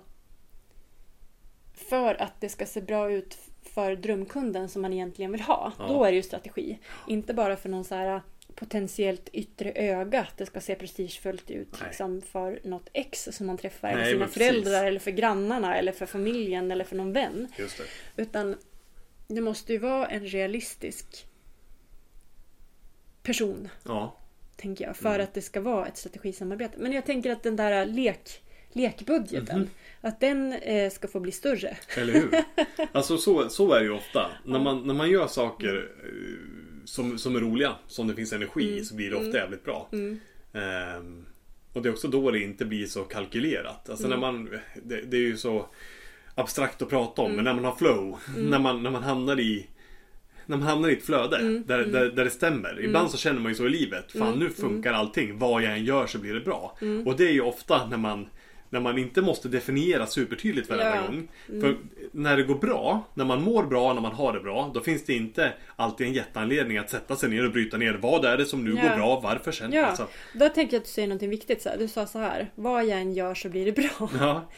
för 1.74 2.22
att 2.22 2.40
det 2.40 2.48
ska 2.48 2.66
se 2.66 2.80
bra 2.80 3.12
ut 3.12 3.38
för 3.62 3.96
drömkunden 3.96 4.68
som 4.68 4.82
man 4.82 4.92
egentligen 4.92 5.32
vill 5.32 5.40
ha. 5.40 5.72
Då 5.78 6.04
är 6.04 6.10
det 6.10 6.16
ju 6.16 6.22
strategi. 6.22 6.78
Inte 7.08 7.34
bara 7.34 7.56
för 7.56 7.68
någon 7.68 7.84
så 7.84 7.94
här 7.94 8.22
potentiellt 8.54 9.28
yttre 9.32 9.72
öga 9.72 10.20
att 10.20 10.36
det 10.36 10.46
ska 10.46 10.60
se 10.60 10.74
prestigefullt 10.74 11.50
ut 11.50 11.68
Nej. 11.72 11.80
liksom 11.86 12.22
för 12.22 12.60
något 12.64 12.88
ex 12.92 13.28
som 13.32 13.46
man 13.46 13.58
träffar. 13.58 13.88
eller 13.88 13.98
Nej, 13.98 14.06
sina 14.12 14.18
men 14.18 14.28
precis. 14.28 14.42
föräldrar 14.48 14.84
eller 14.84 15.00
för 15.00 15.10
grannarna 15.10 15.76
eller 15.76 15.92
för 15.92 16.06
familjen 16.06 16.70
eller 16.70 16.84
för 16.84 16.96
någon 16.96 17.12
vän. 17.12 17.48
Det. 17.56 18.22
Utan 18.22 18.56
det 19.28 19.40
måste 19.40 19.72
ju 19.72 19.78
vara 19.78 20.06
en 20.06 20.26
realistisk 20.26 21.26
person 23.22 23.68
Ja. 23.84 24.16
tänker 24.56 24.84
jag. 24.84 24.96
För 24.96 25.08
Mm. 25.14 25.20
att 25.20 25.34
det 25.34 25.42
ska 25.42 25.60
vara 25.60 25.86
ett 25.86 25.96
strategisamarbete. 25.96 26.74
Men 26.78 26.92
jag 26.92 27.06
tänker 27.06 27.30
att 27.32 27.42
den 27.42 27.56
där 27.56 27.86
lek, 27.86 28.42
lekbudgeten. 28.72 29.56
Mm. 29.56 29.68
Att 30.00 30.20
den 30.20 30.52
eh, 30.52 30.90
ska 30.90 31.08
få 31.08 31.20
bli 31.20 31.32
större. 31.32 31.76
Eller 31.96 32.12
hur? 32.12 32.30
Alltså 32.92 33.18
så, 33.18 33.48
så 33.48 33.72
är 33.72 33.78
det 33.80 33.84
ju 33.86 33.92
ofta. 33.92 34.30
När 34.44 34.58
man, 34.58 34.86
när 34.86 34.94
man 34.94 35.10
gör 35.10 35.26
saker 35.26 35.90
eh, 36.04 36.10
som, 36.90 37.18
som 37.18 37.36
är 37.36 37.40
roliga, 37.40 37.74
som 37.86 38.08
det 38.08 38.14
finns 38.14 38.32
energi 38.32 38.72
mm. 38.72 38.84
så 38.84 38.94
blir 38.94 39.10
det 39.10 39.16
ofta 39.16 39.28
mm. 39.28 39.40
jävligt 39.40 39.64
bra. 39.64 39.88
Mm. 39.92 40.20
Um, 40.96 41.26
och 41.72 41.82
det 41.82 41.88
är 41.88 41.92
också 41.92 42.08
då 42.08 42.30
det 42.30 42.42
inte 42.42 42.64
blir 42.64 42.86
så 42.86 43.04
kalkylerat. 43.04 43.90
Alltså 43.90 44.06
mm. 44.06 44.20
när 44.20 44.32
man, 44.32 44.48
det, 44.82 45.02
det, 45.02 45.16
är 45.16 45.20
ju 45.20 45.36
så 45.36 45.66
abstrakt 46.34 46.82
att 46.82 46.88
prata 46.88 47.22
om, 47.22 47.32
mm. 47.32 47.36
men 47.36 47.44
när 47.44 47.54
man 47.54 47.64
har 47.64 47.76
flow, 47.76 48.18
mm. 48.28 48.50
när, 48.50 48.58
man, 48.58 48.82
när 48.82 48.90
man 48.90 49.02
hamnar 49.02 49.40
i 49.40 49.66
när 50.46 50.56
man 50.56 50.68
hamnar 50.68 50.88
i 50.88 50.92
ett 50.92 51.04
flöde 51.04 51.36
mm. 51.36 51.64
där, 51.66 51.84
där, 51.84 52.10
där 52.10 52.24
det 52.24 52.30
stämmer. 52.30 52.70
Mm. 52.70 52.84
Ibland 52.84 53.10
så 53.10 53.16
känner 53.16 53.40
man 53.40 53.52
ju 53.52 53.56
så 53.56 53.66
i 53.66 53.70
livet. 53.70 54.12
Fan 54.12 54.38
nu 54.38 54.50
funkar 54.50 54.92
allting. 54.92 55.38
Vad 55.38 55.62
jag 55.62 55.72
än 55.72 55.84
gör 55.84 56.06
så 56.06 56.18
blir 56.18 56.34
det 56.34 56.40
bra. 56.40 56.78
Och 57.06 57.16
det 57.16 57.28
är 57.28 57.32
ju 57.32 57.40
ofta 57.40 57.86
när 57.86 57.96
man 57.96 58.28
när 58.70 58.80
man 58.80 58.98
inte 58.98 59.22
måste 59.22 59.48
definiera 59.48 60.06
supertydligt 60.06 60.70
varenda 60.70 60.96
ja. 60.96 61.02
gång. 61.02 61.28
Mm. 61.48 61.60
För 61.60 61.76
när 62.12 62.36
det 62.36 62.42
går 62.42 62.54
bra, 62.54 63.04
när 63.14 63.24
man 63.24 63.42
mår 63.42 63.62
bra, 63.62 63.94
när 63.94 64.00
man 64.00 64.12
har 64.12 64.32
det 64.32 64.40
bra, 64.40 64.70
då 64.74 64.80
finns 64.80 65.04
det 65.04 65.14
inte 65.14 65.52
alltid 65.76 66.06
en 66.06 66.12
jätteanledning 66.12 66.78
att 66.78 66.90
sätta 66.90 67.16
sig 67.16 67.28
ner 67.28 67.46
och 67.46 67.52
bryta 67.52 67.76
ner. 67.76 67.98
Vad 68.02 68.24
är 68.24 68.36
det 68.36 68.46
som 68.46 68.64
nu 68.64 68.74
ja. 68.74 68.82
går 68.82 68.96
bra? 68.96 69.20
Varför 69.20 69.52
sen? 69.52 69.72
Ja, 69.72 69.86
alltså. 69.86 70.08
då 70.34 70.48
tänker 70.48 70.74
jag 70.74 70.80
att 70.80 70.86
du 70.86 70.90
säger 70.90 71.08
någonting 71.08 71.30
viktigt. 71.30 71.62
Så 71.62 71.68
här. 71.68 71.76
Du 71.78 71.88
sa 71.88 72.06
så 72.06 72.18
här, 72.18 72.50
vad 72.54 72.84
jag 72.84 73.00
än 73.00 73.14
gör 73.14 73.34
så 73.34 73.48
blir 73.48 73.66
det 73.66 73.72
bra. 73.72 74.10
Ja. 74.18 74.48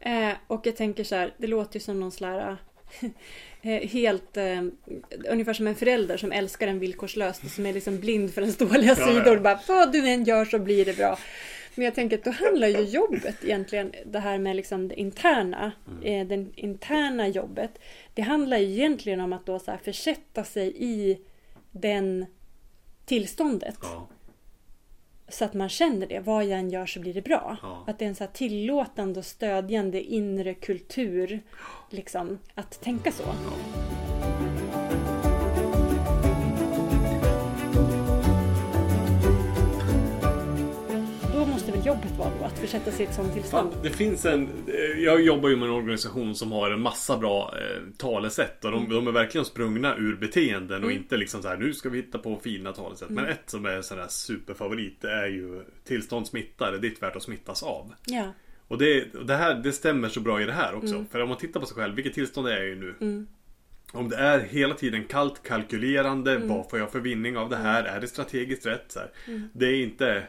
eh, 0.10 0.36
och 0.46 0.66
jag 0.66 0.76
tänker 0.76 1.04
så 1.04 1.14
här, 1.14 1.34
det 1.38 1.46
låter 1.46 1.76
ju 1.76 1.80
som 1.80 2.00
någon 2.00 2.12
slags 2.12 2.60
eh, 3.62 3.88
helt 3.88 4.36
eh, 4.36 4.62
ungefär 5.28 5.52
som 5.52 5.66
en 5.66 5.74
förälder 5.74 6.16
som 6.16 6.32
älskar 6.32 6.68
en 6.68 6.78
villkorslöst 6.78 7.44
och 7.44 7.50
som 7.50 7.66
är 7.66 7.72
liksom 7.72 8.00
blind 8.00 8.34
för 8.34 8.40
ens 8.40 8.56
dåliga 8.56 8.96
ja, 8.98 9.06
sidor. 9.06 9.34
Ja. 9.34 9.40
Bara, 9.40 9.60
vad 9.68 9.92
du 9.92 10.08
än 10.08 10.24
gör 10.24 10.44
så 10.44 10.58
blir 10.58 10.84
det 10.84 10.96
bra. 10.96 11.18
Men 11.74 11.84
jag 11.84 11.94
tänker 11.94 12.18
att 12.18 12.24
då 12.24 12.30
handlar 12.30 12.68
ju 12.68 12.80
jobbet 12.80 13.44
egentligen, 13.44 13.92
det 14.06 14.18
här 14.18 14.38
med 14.38 14.56
liksom 14.56 14.88
det 14.88 15.00
interna, 15.00 15.72
mm. 15.88 16.02
eh, 16.02 16.26
det 16.26 16.60
interna 16.60 17.28
jobbet. 17.28 17.78
Det 18.14 18.22
handlar 18.22 18.58
ju 18.58 18.66
egentligen 18.66 19.20
om 19.20 19.32
att 19.32 19.46
då 19.46 19.58
så 19.58 19.70
här 19.70 19.78
försätta 19.78 20.44
sig 20.44 20.72
i 20.76 21.18
den 21.70 22.26
tillståndet. 23.04 23.78
Ja. 23.82 24.08
Så 25.28 25.44
att 25.44 25.54
man 25.54 25.68
känner 25.68 26.06
det, 26.06 26.20
vad 26.20 26.44
jag 26.44 26.58
än 26.58 26.70
gör 26.70 26.86
så 26.86 27.00
blir 27.00 27.14
det 27.14 27.22
bra. 27.22 27.56
Ja. 27.62 27.84
Att 27.86 27.98
det 27.98 28.04
är 28.04 28.08
en 28.08 28.14
så 28.14 28.26
tillåtande 28.26 29.18
och 29.18 29.26
stödjande 29.26 30.02
inre 30.02 30.54
kultur. 30.54 31.40
Liksom, 31.90 32.38
att 32.54 32.80
tänka 32.80 33.12
så. 33.12 33.22
Ja. 33.22 34.03
Jobbet 41.86 42.12
var 42.18 42.32
då? 42.38 42.44
Att 42.44 42.58
försätta 42.58 42.90
sig 42.90 43.06
i 43.06 43.08
ett 43.08 43.14
sånt 43.14 43.34
tillstånd? 43.34 43.76
det 43.82 43.90
finns 43.90 44.24
en... 44.24 44.48
Jag 44.98 45.22
jobbar 45.22 45.48
ju 45.48 45.56
med 45.56 45.68
en 45.68 45.74
organisation 45.74 46.34
som 46.34 46.52
har 46.52 46.70
en 46.70 46.80
massa 46.80 47.16
bra 47.16 47.54
eh, 47.58 47.82
talesätt. 47.96 48.64
Och 48.64 48.70
de, 48.70 48.78
mm. 48.78 48.94
de, 48.94 49.06
är 49.06 49.12
verkligen 49.12 49.44
sprungna 49.44 49.96
ur 49.96 50.16
beteenden 50.16 50.84
och 50.84 50.90
mm. 50.90 51.02
inte 51.02 51.16
liksom 51.16 51.42
så 51.42 51.48
här 51.48 51.56
nu 51.56 51.72
ska 51.72 51.88
vi 51.88 51.98
hitta 51.98 52.18
på 52.18 52.36
fina 52.36 52.72
talesätt. 52.72 53.10
Mm. 53.10 53.24
Men 53.24 53.32
ett 53.32 53.50
som 53.50 53.66
är 53.66 53.82
sådär 53.82 54.06
superfavorit 54.08 55.00
det 55.00 55.10
är 55.12 55.26
ju 55.26 55.62
tillstånd 55.84 56.26
smittar, 56.26 56.70
det 56.72 56.78
är 56.78 56.80
ditt 56.80 57.02
värt 57.02 57.16
att 57.16 57.22
smittas 57.22 57.62
av. 57.62 57.94
Ja. 58.06 58.32
Och 58.68 58.78
det, 58.78 59.06
det, 59.26 59.36
här, 59.36 59.54
det 59.54 59.72
stämmer 59.72 60.08
så 60.08 60.20
bra 60.20 60.42
i 60.42 60.44
det 60.44 60.52
här 60.52 60.74
också. 60.74 60.94
Mm. 60.94 61.06
För 61.06 61.22
om 61.22 61.28
man 61.28 61.38
tittar 61.38 61.60
på 61.60 61.66
sig 61.66 61.76
själv, 61.76 61.94
vilket 61.94 62.14
tillstånd 62.14 62.48
är 62.48 62.56
jag 62.56 62.68
i 62.68 62.74
nu? 62.74 62.94
Mm. 63.00 63.26
Om 63.92 64.08
det 64.08 64.16
är 64.16 64.40
hela 64.40 64.74
tiden 64.74 65.04
kallt 65.04 65.42
kalkylerande, 65.42 66.32
mm. 66.34 66.48
vad 66.48 66.70
får 66.70 66.78
jag 66.78 66.92
för 66.92 67.00
vinning 67.00 67.36
av 67.36 67.50
det 67.50 67.56
här? 67.56 67.84
Är 67.84 68.00
det 68.00 68.08
strategiskt 68.08 68.66
rätt? 68.66 68.96
Mm. 69.26 69.48
Det 69.52 69.66
är 69.66 69.82
inte 69.82 70.22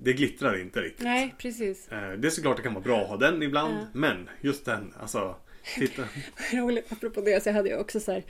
det 0.00 0.12
glittrar 0.12 0.60
inte 0.60 0.80
riktigt. 0.80 1.04
Nej, 1.04 1.34
precis. 1.38 1.88
Eh, 1.88 2.12
det 2.12 2.28
är 2.28 2.30
såklart 2.30 2.56
det 2.56 2.62
kan 2.62 2.74
vara 2.74 2.84
bra 2.84 3.00
att 3.00 3.08
ha 3.08 3.16
den 3.16 3.42
ibland, 3.42 3.74
ja. 3.74 3.86
men 3.92 4.28
just 4.40 4.64
den, 4.64 4.94
alltså 5.00 5.36
Titta. 5.78 6.02
Roligt, 6.52 6.92
apropå 6.92 7.20
det 7.20 7.42
så 7.42 7.50
hade 7.50 7.68
jag 7.68 7.80
också 7.80 8.00
så 8.00 8.12
här, 8.12 8.24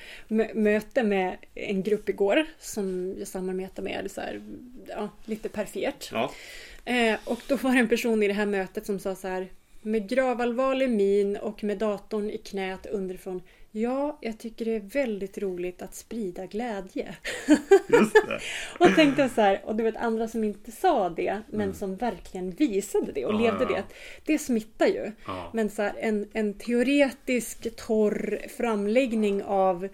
möte 0.55 1.03
med 1.03 1.37
en 1.55 1.83
grupp 1.83 2.09
igår 2.09 2.47
som 2.59 3.15
jag 3.19 3.29
samarbetar 3.29 3.83
med, 3.83 4.11
så 4.11 4.21
här, 4.21 4.43
ja, 4.89 5.09
lite 5.25 5.49
perifert. 5.49 6.11
Ja. 6.13 6.33
Eh, 6.85 7.19
och 7.25 7.41
då 7.47 7.57
var 7.57 7.73
det 7.73 7.79
en 7.79 7.89
person 7.89 8.23
i 8.23 8.29
det 8.29 8.35
här 8.35 8.47
mötet 8.47 8.87
som 8.87 8.99
sa 8.99 9.15
så 9.15 9.29
här 9.29 9.49
med 9.83 10.09
gravallvarlig 10.09 10.91
min 10.91 11.37
och 11.37 11.65
med 11.65 11.79
datorn 11.79 12.31
i 12.31 12.39
knät 12.39 12.87
underifrån 12.87 13.43
Ja, 13.73 14.19
jag 14.21 14.39
tycker 14.39 14.65
det 14.65 14.75
är 14.77 14.81
väldigt 14.81 15.39
roligt 15.39 15.83
att 15.83 15.95
sprida 15.95 16.47
glädje. 16.47 17.15
Just 17.89 18.15
det. 18.15 18.41
och 18.85 18.95
tänkte 18.95 19.29
så 19.29 19.41
här, 19.41 19.63
och 19.65 19.77
du 19.77 19.85
vet 19.85 19.97
andra 19.97 20.29
som 20.29 20.45
inte 20.45 20.73
sa 20.73 21.09
det, 21.09 21.41
men 21.49 21.61
mm. 21.61 21.75
som 21.75 21.97
verkligen 21.97 22.51
visade 22.51 23.13
det 23.13 23.27
och 23.27 23.35
ah, 23.35 23.39
levde 23.39 23.65
ja. 23.65 23.69
det. 23.69 23.85
Det 24.25 24.39
smittar 24.39 24.87
ju. 24.87 25.13
Ah. 25.27 25.45
Men 25.53 25.71
så 25.71 25.83
här, 25.83 25.95
en, 25.99 26.29
en 26.33 26.55
teoretisk 26.55 27.77
torr 27.77 28.41
framläggning 28.57 29.43
av 29.43 29.89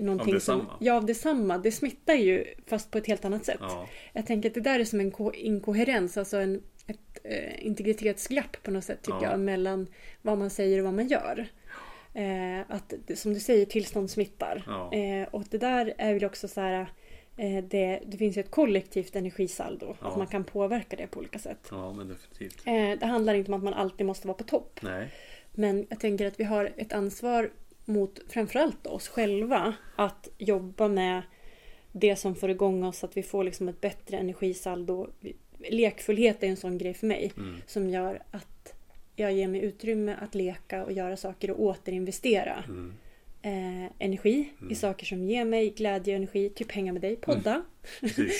någonting 0.00 0.34
av 0.34 0.38
som... 0.38 0.66
Ja, 0.80 0.94
av 0.94 1.06
detsamma. 1.06 1.58
Det 1.58 1.72
smittar 1.72 2.14
ju, 2.14 2.44
fast 2.66 2.90
på 2.90 2.98
ett 2.98 3.06
helt 3.06 3.24
annat 3.24 3.44
sätt. 3.44 3.62
Ah. 3.62 3.86
Jag 4.12 4.26
tänker 4.26 4.48
att 4.48 4.54
det 4.54 4.60
där 4.60 4.80
är 4.80 4.84
som 4.84 5.00
en 5.00 5.12
inkoherens, 5.34 6.16
alltså 6.16 6.36
en, 6.36 6.62
ett 6.86 7.18
eh, 7.24 7.66
integritetsglapp 7.66 8.62
på 8.62 8.70
något 8.70 8.84
sätt 8.84 9.02
tycker 9.02 9.22
jag, 9.22 9.40
mellan 9.40 9.86
vad 10.22 10.38
man 10.38 10.50
säger 10.50 10.78
och 10.78 10.84
vad 10.84 10.94
man 10.94 11.08
gör. 11.08 11.48
Eh, 12.14 12.60
att 12.68 12.94
som 13.14 13.34
du 13.34 13.40
säger, 13.40 13.66
tillstånd 13.66 14.10
smittar. 14.10 14.62
Ja. 14.66 14.92
Eh, 14.92 15.28
och 15.30 15.44
det 15.50 15.58
där 15.58 15.94
är 15.98 16.14
väl 16.14 16.24
också 16.24 16.48
så 16.48 16.60
här 16.60 16.86
eh, 17.36 17.64
det, 17.64 18.00
det, 18.06 18.16
finns 18.16 18.36
ju 18.36 18.40
ett 18.40 18.50
kollektivt 18.50 19.16
energisaldo. 19.16 19.96
Ja. 20.00 20.08
Att 20.08 20.16
man 20.16 20.26
kan 20.26 20.44
påverka 20.44 20.96
det 20.96 21.06
på 21.06 21.18
olika 21.18 21.38
sätt. 21.38 21.68
Ja, 21.70 21.92
men 21.92 22.08
definitivt. 22.08 22.62
Eh, 22.66 22.98
det 23.00 23.06
handlar 23.06 23.34
inte 23.34 23.52
om 23.52 23.58
att 23.58 23.64
man 23.64 23.74
alltid 23.74 24.06
måste 24.06 24.26
vara 24.26 24.38
på 24.38 24.44
topp. 24.44 24.80
Nej. 24.82 25.08
Men 25.52 25.86
jag 25.88 26.00
tänker 26.00 26.26
att 26.26 26.40
vi 26.40 26.44
har 26.44 26.72
ett 26.76 26.92
ansvar 26.92 27.50
mot 27.84 28.20
framförallt 28.28 28.86
oss 28.86 29.08
själva 29.08 29.74
att 29.96 30.28
jobba 30.38 30.88
med 30.88 31.22
det 31.92 32.16
som 32.16 32.34
får 32.34 32.50
igång 32.50 32.84
oss, 32.84 33.04
att 33.04 33.16
vi 33.16 33.22
får 33.22 33.44
liksom 33.44 33.68
ett 33.68 33.80
bättre 33.80 34.16
energisaldo. 34.16 35.08
Lekfullhet 35.58 36.42
är 36.42 36.46
en 36.46 36.56
sån 36.56 36.78
grej 36.78 36.94
för 36.94 37.06
mig 37.06 37.32
mm. 37.36 37.56
som 37.66 37.90
gör 37.90 38.22
att 38.30 38.59
jag 39.20 39.32
ger 39.32 39.48
mig 39.48 39.60
utrymme 39.60 40.16
att 40.20 40.34
leka 40.34 40.84
och 40.84 40.92
göra 40.92 41.16
saker 41.16 41.50
och 41.50 41.60
återinvestera 41.60 42.64
mm. 42.68 42.94
eh, 43.42 43.92
energi 43.98 44.50
mm. 44.60 44.72
i 44.72 44.74
saker 44.74 45.06
som 45.06 45.24
ger 45.24 45.44
mig 45.44 45.70
glädje 45.70 46.14
och 46.14 46.16
energi. 46.16 46.50
Typ 46.50 46.72
hänga 46.72 46.92
med 46.92 47.02
dig, 47.02 47.16
podda. 47.16 47.62
Mm. 48.02 48.30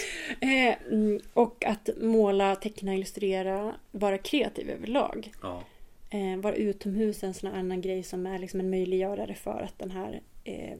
eh, 0.68 0.92
mm, 0.92 1.20
och 1.32 1.64
att 1.64 1.88
måla, 2.00 2.56
teckna, 2.56 2.94
illustrera, 2.94 3.74
vara 3.90 4.18
kreativ 4.18 4.70
överlag. 4.70 5.32
Ja. 5.42 5.64
Eh, 6.10 6.36
vara 6.40 6.54
utomhus 6.54 7.22
en 7.22 7.34
sån 7.34 7.52
annan 7.52 7.80
grej 7.80 8.02
som 8.02 8.26
är 8.26 8.38
liksom 8.38 8.60
en 8.60 8.70
möjliggörare 8.70 9.34
för 9.34 9.60
att 9.60 9.78
den 9.78 9.90
här, 9.90 10.20
eh, 10.44 10.76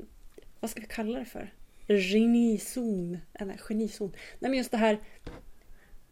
vad 0.60 0.70
ska 0.70 0.80
vi 0.80 0.86
kalla 0.86 1.18
det 1.18 1.24
för? 1.24 1.52
Genizon. 1.88 3.18
Eller 3.34 3.56
genizon. 3.56 4.12
Nej 4.38 4.50
men 4.50 4.58
just 4.58 4.70
det 4.70 4.76
här 4.76 4.98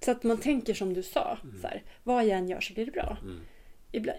så 0.00 0.10
att 0.10 0.22
man 0.22 0.38
tänker 0.38 0.74
som 0.74 0.94
du 0.94 1.02
sa. 1.02 1.38
Mm. 1.42 1.60
Så 1.60 1.66
här, 1.66 1.82
vad 2.02 2.24
jag 2.24 2.38
än 2.38 2.48
gör 2.48 2.60
så 2.60 2.74
blir 2.74 2.86
det 2.86 2.92
bra. 2.92 3.16
Mm 3.22 3.40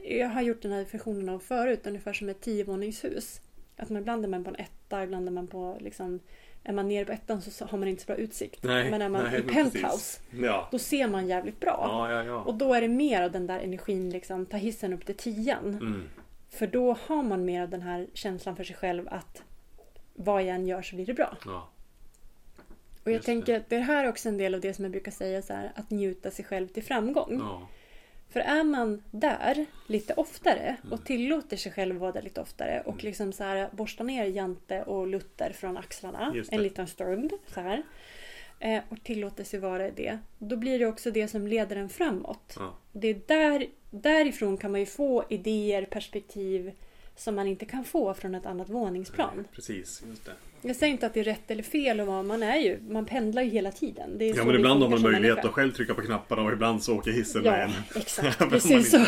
jag 0.04 0.28
har 0.28 0.42
gjort 0.42 0.62
den 0.62 0.72
här 0.72 0.86
versionen 0.92 1.30
av 1.30 1.40
förut, 1.40 1.88
ungefär 1.88 2.14
som 2.14 2.30
ett 2.30 2.42
tiovåningshus. 2.42 3.42
Att 3.78 3.90
man 3.90 4.02
ibland 4.02 4.26
är 4.26 4.30
man 4.30 4.44
på 4.44 4.50
en 4.50 4.56
etta, 4.56 5.04
ibland 5.04 5.28
är 5.28 5.32
man 5.32 5.48
på 5.48 5.78
liksom 5.80 6.20
är 6.64 6.74
man 6.74 6.88
nere 6.88 7.06
på 7.06 7.12
ettan 7.12 7.42
så 7.42 7.66
har 7.66 7.78
man 7.78 7.88
inte 7.88 8.02
så 8.02 8.08
bra 8.08 8.16
utsikt. 8.16 8.64
Nej, 8.64 8.92
men 8.92 9.02
är 9.02 9.10
man 9.10 9.24
nej, 9.24 9.40
i 9.40 9.44
penthouse 9.44 10.20
ja. 10.32 10.70
då 10.72 10.80
ser 10.80 11.08
man 11.08 11.28
jävligt 11.28 11.60
bra. 11.60 12.08
Ja, 12.12 12.24
ja. 12.24 12.36
Och 12.36 12.56
då 12.56 12.74
är 12.74 12.82
det 12.82 12.88
mer 12.88 13.22
av 13.22 13.32
den 13.32 13.48
där 13.48 13.60
energin, 13.60 14.10
liksom, 14.10 14.46
ta 14.46 14.58
hissen 14.58 14.94
upp 14.94 15.06
till 15.06 15.16
tian. 15.16 15.68
Mm. 15.68 16.10
För 16.50 16.68
då 16.68 16.98
har 17.08 17.24
man 17.24 17.46
mer 17.46 17.62
av 17.62 17.70
den 17.70 17.82
här 17.82 18.08
känslan 18.14 18.56
för 18.56 18.64
sig 18.64 18.76
själv 18.76 19.08
att 19.12 19.44
vad 20.14 20.42
jag 20.42 20.56
än 20.56 20.68
gör 20.68 20.82
så 20.82 20.96
blir 20.96 21.06
det 21.06 21.14
bra. 21.14 21.38
Och 23.04 23.12
jag 23.12 23.14
Just 23.14 23.26
tänker 23.26 23.54
det. 23.54 23.60
att 23.60 23.70
det 23.70 23.78
här 23.78 24.06
är 24.06 24.10
också 24.10 24.30
en 24.30 24.38
del 24.38 24.56
av 24.56 24.62
det 24.62 24.74
som 24.74 24.86
jag 24.86 24.92
brukar 24.92 25.12
säga 25.12 25.42
så 25.42 25.54
här, 25.54 25.72
att 25.76 25.90
njuta 25.90 26.32
sig 26.32 26.46
själv 26.46 26.68
till 26.68 26.84
framgång. 26.84 27.42
För 28.30 28.40
är 28.40 28.64
man 28.64 29.04
där 29.12 29.66
lite 29.88 30.14
oftare 30.14 30.78
och 30.82 30.88
mm. 30.88 31.04
tillåter 31.06 31.58
sig 31.58 31.72
själv 31.72 31.96
vara 31.96 32.12
där 32.12 32.22
lite 32.22 32.42
oftare 32.42 32.82
och 32.86 32.94
mm. 32.94 33.06
liksom 33.06 33.34
så 33.34 33.44
här 33.44 33.70
borstar 33.72 34.04
ner 34.04 34.26
Jante 34.26 34.84
och 34.84 35.08
Luther 35.08 35.54
från 35.54 35.78
axlarna 35.78 36.36
en 36.52 36.64
liten 36.64 36.88
stund 36.88 37.34
så 37.48 37.62
här. 37.62 37.84
Eh, 38.60 38.82
och 38.90 39.04
tillåter 39.04 39.44
sig 39.44 39.60
vara 39.60 39.92
det. 39.92 40.20
Då 40.38 40.56
blir 40.56 40.80
det 40.80 40.86
också 40.86 41.12
det 41.12 41.28
som 41.28 41.48
leder 41.48 41.76
en 41.76 41.90
framåt. 41.90 42.56
Ja. 42.60 42.78
Det 42.92 43.08
är 43.08 43.22
där, 43.28 43.68
därifrån 43.90 44.58
kan 44.58 44.72
man 44.72 44.80
ju 44.80 44.86
få 44.86 45.26
idéer, 45.30 45.86
perspektiv 45.86 46.72
som 47.16 47.36
man 47.36 47.48
inte 47.48 47.66
kan 47.66 47.84
få 47.84 48.14
från 48.14 48.36
ett 48.36 48.46
annat 48.46 48.70
våningsplan. 48.70 49.34
Nej, 49.36 49.46
precis, 49.52 50.04
just 50.08 50.26
det. 50.26 50.32
Jag 50.62 50.76
säger 50.76 50.92
inte 50.92 51.06
att 51.06 51.14
det 51.14 51.20
är 51.20 51.24
rätt 51.24 51.52
eller 51.52 51.64
fel 51.64 52.00
och 52.00 52.08
vad 52.08 52.26
man 52.26 52.44
är 52.44 52.58
ju. 52.58 52.80
Man 52.90 53.06
pendlar 53.06 53.42
ju 53.42 53.50
hela 53.50 53.72
tiden. 53.72 54.18
Ja 54.20 54.46
men 54.46 54.56
ibland 54.56 54.82
har 54.82 54.90
man 54.90 55.02
möjlighet 55.02 55.36
människa. 55.36 55.48
att 55.48 55.54
själv 55.54 55.72
trycka 55.72 55.94
på 55.94 56.02
knapparna 56.02 56.42
och 56.42 56.52
ibland 56.52 56.84
så 56.84 56.98
åker 56.98 57.12
hissen 57.12 57.42
ja, 57.46 57.52
med 57.52 57.64
en. 57.64 57.72
exakt. 57.96 58.40
Precis 58.50 58.92
så. 58.92 59.00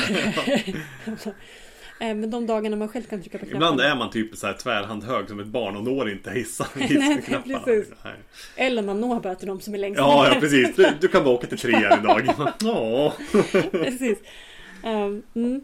Eh, 2.01 2.15
men 2.15 2.29
de 2.29 2.47
dagarna 2.47 2.75
man 2.75 2.87
själv 2.87 3.03
kan 3.03 3.21
trycka 3.21 3.37
på 3.37 3.45
knapparna. 3.45 3.65
Ibland 3.65 3.81
är 3.81 3.95
man 3.95 4.09
typ 4.09 4.35
så 4.35 4.47
här 4.47 4.53
tvärhandhög 4.53 5.29
som 5.29 5.39
ett 5.39 5.47
barn 5.47 5.75
och 5.75 5.83
når 5.83 6.09
inte 6.09 6.31
hissknapparna. 6.31 6.85
Nej, 6.89 7.85
Nej. 8.03 8.13
Eller 8.55 8.83
man 8.83 9.01
når 9.01 9.19
bara 9.19 9.35
till 9.35 9.47
de 9.47 9.61
som 9.61 9.73
är 9.73 9.77
längst. 9.77 9.97
Ja, 9.97 10.27
ja 10.33 10.39
precis. 10.39 10.75
Du, 10.75 10.89
du 11.01 11.07
kan 11.07 11.23
bara 11.23 11.35
åka 11.35 11.47
till 11.47 11.57
trean 11.57 11.99
idag. 11.99 12.29
Ja. 12.59 13.13
precis. 13.71 14.19
Um, 14.83 15.23
mm. 15.35 15.61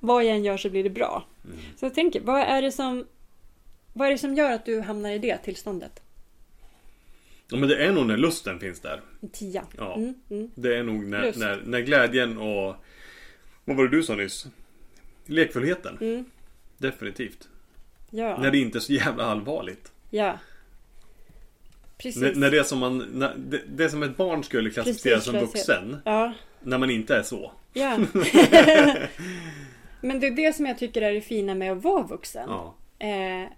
Vad 0.00 0.24
jag 0.24 0.36
än 0.36 0.44
gör 0.44 0.56
så 0.56 0.70
blir 0.70 0.84
det 0.84 0.90
bra. 0.90 1.24
Mm. 1.44 1.58
Så 1.76 1.84
jag 1.84 1.94
tänker, 1.94 2.20
vad 2.20 2.40
är 2.40 2.62
det 2.62 2.72
som 2.72 3.04
vad 3.92 4.08
är 4.08 4.12
det 4.12 4.18
som 4.18 4.34
gör 4.34 4.52
att 4.52 4.64
du 4.64 4.80
hamnar 4.80 5.10
i 5.10 5.18
det 5.18 5.38
tillståndet? 5.38 6.02
Ja 7.50 7.56
men 7.56 7.68
det 7.68 7.84
är 7.84 7.92
nog 7.92 8.06
när 8.06 8.16
lusten 8.16 8.60
finns 8.60 8.80
där. 8.80 9.00
En 9.20 9.28
tia. 9.28 9.64
Ja. 9.76 9.94
Mm, 9.96 10.14
mm. 10.30 10.50
Det 10.54 10.76
är 10.76 10.82
nog 10.82 11.04
när, 11.04 11.38
när, 11.38 11.62
när 11.64 11.80
glädjen 11.80 12.38
och... 12.38 12.74
Vad 13.64 13.76
var 13.76 13.84
det 13.84 13.96
du 13.96 14.02
sa 14.02 14.14
nyss? 14.14 14.46
Lekfullheten. 15.26 15.98
Mm. 16.00 16.24
Definitivt. 16.78 17.48
Ja. 18.10 18.38
När 18.40 18.50
det 18.50 18.58
inte 18.58 18.78
är 18.78 18.80
så 18.80 18.92
jävla 18.92 19.24
allvarligt. 19.24 19.92
ja. 20.10 20.38
Precis. 21.98 22.22
När, 22.22 22.34
när 22.34 22.50
det 22.50 22.58
är 22.58 22.62
som 22.62 22.78
man... 22.78 22.98
När, 22.98 23.34
det, 23.36 23.60
det 23.68 23.84
är 23.84 23.88
som 23.88 24.02
ett 24.02 24.16
barn 24.16 24.44
skulle 24.44 24.70
klassificeras 24.70 25.24
som 25.24 25.32
Prestigelöshet. 25.32 25.82
vuxen. 25.82 26.02
Ja. 26.04 26.32
När 26.60 26.78
man 26.78 26.90
inte 26.90 27.16
är 27.16 27.22
så. 27.22 27.52
Ja. 27.72 27.98
Men 30.00 30.20
det 30.20 30.26
är 30.26 30.36
det 30.36 30.56
som 30.56 30.66
jag 30.66 30.78
tycker 30.78 31.02
är 31.02 31.12
det 31.12 31.20
fina 31.20 31.54
med 31.54 31.72
att 31.72 31.82
vara 31.82 32.02
vuxen. 32.02 32.48
Ja. 32.48 32.74
Eh, 32.98 33.48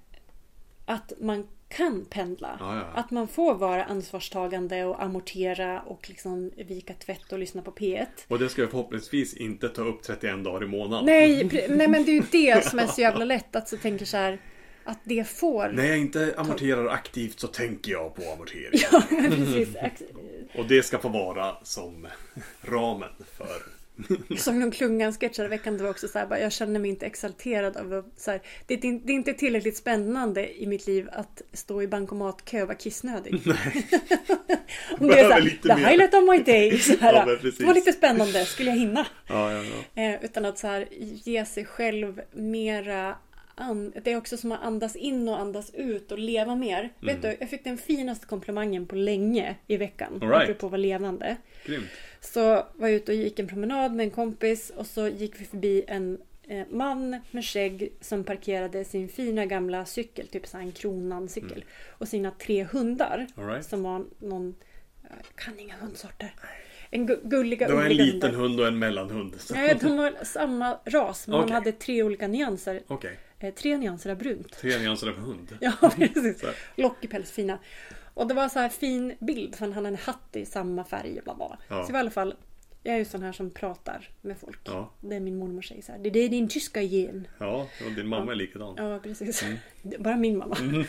att 0.86 1.12
man 1.20 1.46
kan 1.68 2.04
pendla. 2.04 2.56
Ja, 2.60 2.76
ja. 2.76 3.00
Att 3.00 3.10
man 3.10 3.28
får 3.28 3.54
vara 3.54 3.84
ansvarstagande 3.84 4.84
och 4.84 5.02
amortera 5.02 5.80
och 5.80 6.08
liksom 6.08 6.50
vika 6.56 6.94
tvätt 6.94 7.32
och 7.32 7.38
lyssna 7.38 7.62
på 7.62 7.70
P1. 7.70 8.06
Och 8.28 8.38
det 8.38 8.48
ska 8.48 8.66
förhoppningsvis 8.66 9.34
inte 9.34 9.68
ta 9.68 9.82
upp 9.82 10.02
31 10.02 10.44
dagar 10.44 10.64
i 10.64 10.66
månaden. 10.66 11.06
Nej, 11.06 11.44
nej 11.68 11.88
men 11.88 12.04
det 12.04 12.10
är 12.10 12.14
ju 12.14 12.24
det 12.32 12.64
som 12.64 12.78
är 12.78 12.86
så 12.86 13.00
jävla 13.00 13.24
lätt 13.24 13.56
att 13.56 13.68
så 13.68 13.76
tänker 13.76 14.06
så 14.06 14.16
här 14.16 14.38
att 14.84 14.98
det 15.04 15.28
får. 15.28 15.68
När 15.68 15.84
jag 15.84 15.98
inte 15.98 16.34
amorterar 16.36 16.86
aktivt 16.86 17.40
så 17.40 17.46
tänker 17.46 17.92
jag 17.92 18.14
på 18.14 18.22
amortering. 18.32 18.80
Ja, 18.92 19.02
precis. 19.08 19.68
Och 20.54 20.66
det 20.66 20.82
ska 20.82 20.98
få 20.98 21.08
vara 21.08 21.56
som 21.62 22.06
ramen 22.62 23.10
för... 23.36 23.81
Jag 24.28 24.38
såg 24.38 24.54
någon 24.54 24.70
Klungan-sketch 24.70 25.38
i 25.38 25.48
veckan. 25.48 25.76
Det 25.76 25.82
var 25.82 25.90
också 25.90 26.08
så 26.08 26.18
här, 26.18 26.26
bara, 26.26 26.40
jag 26.40 26.52
känner 26.52 26.80
mig 26.80 26.90
inte 26.90 27.06
exalterad 27.06 27.76
av 27.76 28.04
så 28.16 28.30
här, 28.30 28.40
det, 28.66 28.74
är, 28.74 28.84
inte- 28.84 29.06
det 29.06 29.12
är 29.12 29.14
inte 29.14 29.32
tillräckligt 29.34 29.76
spännande 29.76 30.62
i 30.62 30.66
mitt 30.66 30.86
liv 30.86 31.08
att 31.12 31.42
stå 31.52 31.82
i 31.82 31.86
bankomatkö 31.88 32.62
och 32.62 32.68
vara 32.68 32.78
kissnödig. 32.78 33.34
Om 34.98 35.08
det 35.08 35.20
är 35.20 35.24
så 35.28 35.32
här, 35.34 35.40
lite 35.40 35.68
the 35.68 35.74
mer." 35.76 35.86
highlight 35.88 36.14
of 36.14 36.22
my 36.30 36.38
day. 36.38 36.78
Så 36.78 36.96
här, 36.96 37.12
Ja, 37.14 37.36
det 37.58 37.64
var 37.66 37.74
lite 37.74 37.92
spännande, 37.92 38.44
skulle 38.44 38.70
jag 38.70 38.78
hinna? 38.78 39.06
Ja, 39.26 39.52
ja. 39.52 40.02
Eh, 40.02 40.24
utan 40.24 40.44
att 40.44 40.58
så 40.58 40.66
här, 40.66 40.88
ge 41.24 41.44
sig 41.44 41.64
själv 41.64 42.20
mera 42.32 43.16
an- 43.54 43.92
det 44.04 44.12
är 44.12 44.16
också 44.16 44.36
som 44.36 44.52
att 44.52 44.62
andas 44.62 44.96
in 44.96 45.28
och 45.28 45.38
andas 45.40 45.74
ut 45.74 46.12
och 46.12 46.18
leva 46.18 46.54
mer. 46.56 46.92
Vet 47.00 47.22
du, 47.22 47.36
jag 47.40 47.50
fick 47.50 47.64
den 47.64 47.78
finaste 47.78 48.26
komplimangen 48.26 48.86
på 48.86 48.94
länge 48.96 49.56
i 49.66 49.76
veckan. 49.76 50.18
All 50.22 50.28
right. 50.28 50.42
Apropå 50.42 50.66
att 50.66 50.72
vara 50.72 50.80
levande. 50.80 51.36
Grymt. 51.66 51.86
Så 52.20 52.40
var 52.74 52.88
jag 52.88 52.92
ute 52.92 53.12
och 53.12 53.18
gick 53.18 53.38
en 53.38 53.48
promenad 53.48 53.92
med 53.92 54.04
en 54.04 54.10
kompis 54.10 54.70
och 54.70 54.86
så 54.86 55.08
gick 55.08 55.40
vi 55.40 55.44
förbi 55.44 55.84
en 55.88 56.18
eh, 56.48 56.66
man 56.70 57.20
med 57.30 57.44
skägg 57.44 57.92
som 58.00 58.24
parkerade 58.24 58.84
sin 58.84 59.08
fina 59.08 59.46
gamla 59.46 59.84
cykel, 59.86 60.26
typ 60.28 60.46
så 60.46 60.58
en 60.58 60.72
Kronan-cykel. 60.72 61.64
Och 61.88 62.08
sina 62.08 62.30
tre 62.30 62.64
hundar. 62.64 63.26
Right. 63.36 63.66
Som 63.66 63.82
var 63.82 64.04
någon, 64.18 64.54
jag 65.02 65.36
kan 65.36 65.58
inga 65.58 65.74
hundsorter. 65.76 66.34
En 66.94 67.08
gu- 67.08 67.20
gulliga, 67.28 67.66
Det 67.68 67.74
var 67.74 67.82
en 67.84 67.92
liten 67.96 68.20
hundar. 68.30 68.38
hund 68.42 68.60
och 68.60 68.66
en 68.66 68.78
mellanhund. 68.78 69.34
Så- 69.40 69.54
Nej, 69.54 69.78
de 69.80 69.96
var 69.96 70.12
samma 70.24 70.78
ras 70.84 71.26
men 71.28 71.36
Okej. 71.36 71.46
de 71.48 71.52
hade 71.54 71.72
tre 71.72 72.02
olika 72.02 72.26
nyanser. 72.28 72.82
Okej. 72.86 73.18
Eh, 73.40 73.54
tre 73.54 73.76
nyanser 73.76 74.10
av 74.10 74.16
brunt. 74.18 74.52
Tre 74.52 74.78
nyanser 74.78 75.08
av 75.08 75.14
hund. 75.14 75.56
Ja, 75.60 75.72
precis. 75.96 76.44
Lockig 76.76 77.10
päls, 77.10 77.30
fina. 77.30 77.58
Och 78.14 78.26
det 78.26 78.34
var 78.34 78.48
så 78.48 78.58
här 78.58 78.68
fin 78.68 79.14
bild 79.20 79.54
för 79.54 79.64
han 79.64 79.72
hade 79.72 79.88
en 79.88 79.96
hatt 79.96 80.36
i 80.36 80.46
samma 80.46 80.84
färg. 80.84 81.20
Bla 81.24 81.34
bla. 81.34 81.58
Ja. 81.68 81.80
Så 81.82 81.86
det 81.86 81.92
var 81.92 81.98
i 81.98 82.00
alla 82.00 82.10
fall, 82.10 82.34
jag 82.82 82.94
är 82.94 82.98
ju 82.98 83.04
sån 83.04 83.22
här 83.22 83.32
som 83.32 83.50
pratar 83.50 84.08
med 84.20 84.38
folk. 84.38 84.58
Ja. 84.64 84.92
Det 85.00 85.16
är 85.16 85.20
min 85.20 85.36
mormor 85.38 85.62
säger 85.62 85.82
så 85.82 85.92
här. 85.92 85.98
Det 85.98 86.18
är 86.24 86.28
din 86.28 86.48
tyska 86.48 86.82
gen. 86.82 87.26
Ja, 87.38 87.68
och 87.86 87.92
din 87.92 88.08
mamma 88.08 88.32
är 88.32 88.36
likadan. 88.36 88.74
Ja, 88.78 88.98
precis. 89.02 89.42
Mm. 89.42 89.56
Bara 90.02 90.16
min 90.16 90.38
mamma. 90.38 90.56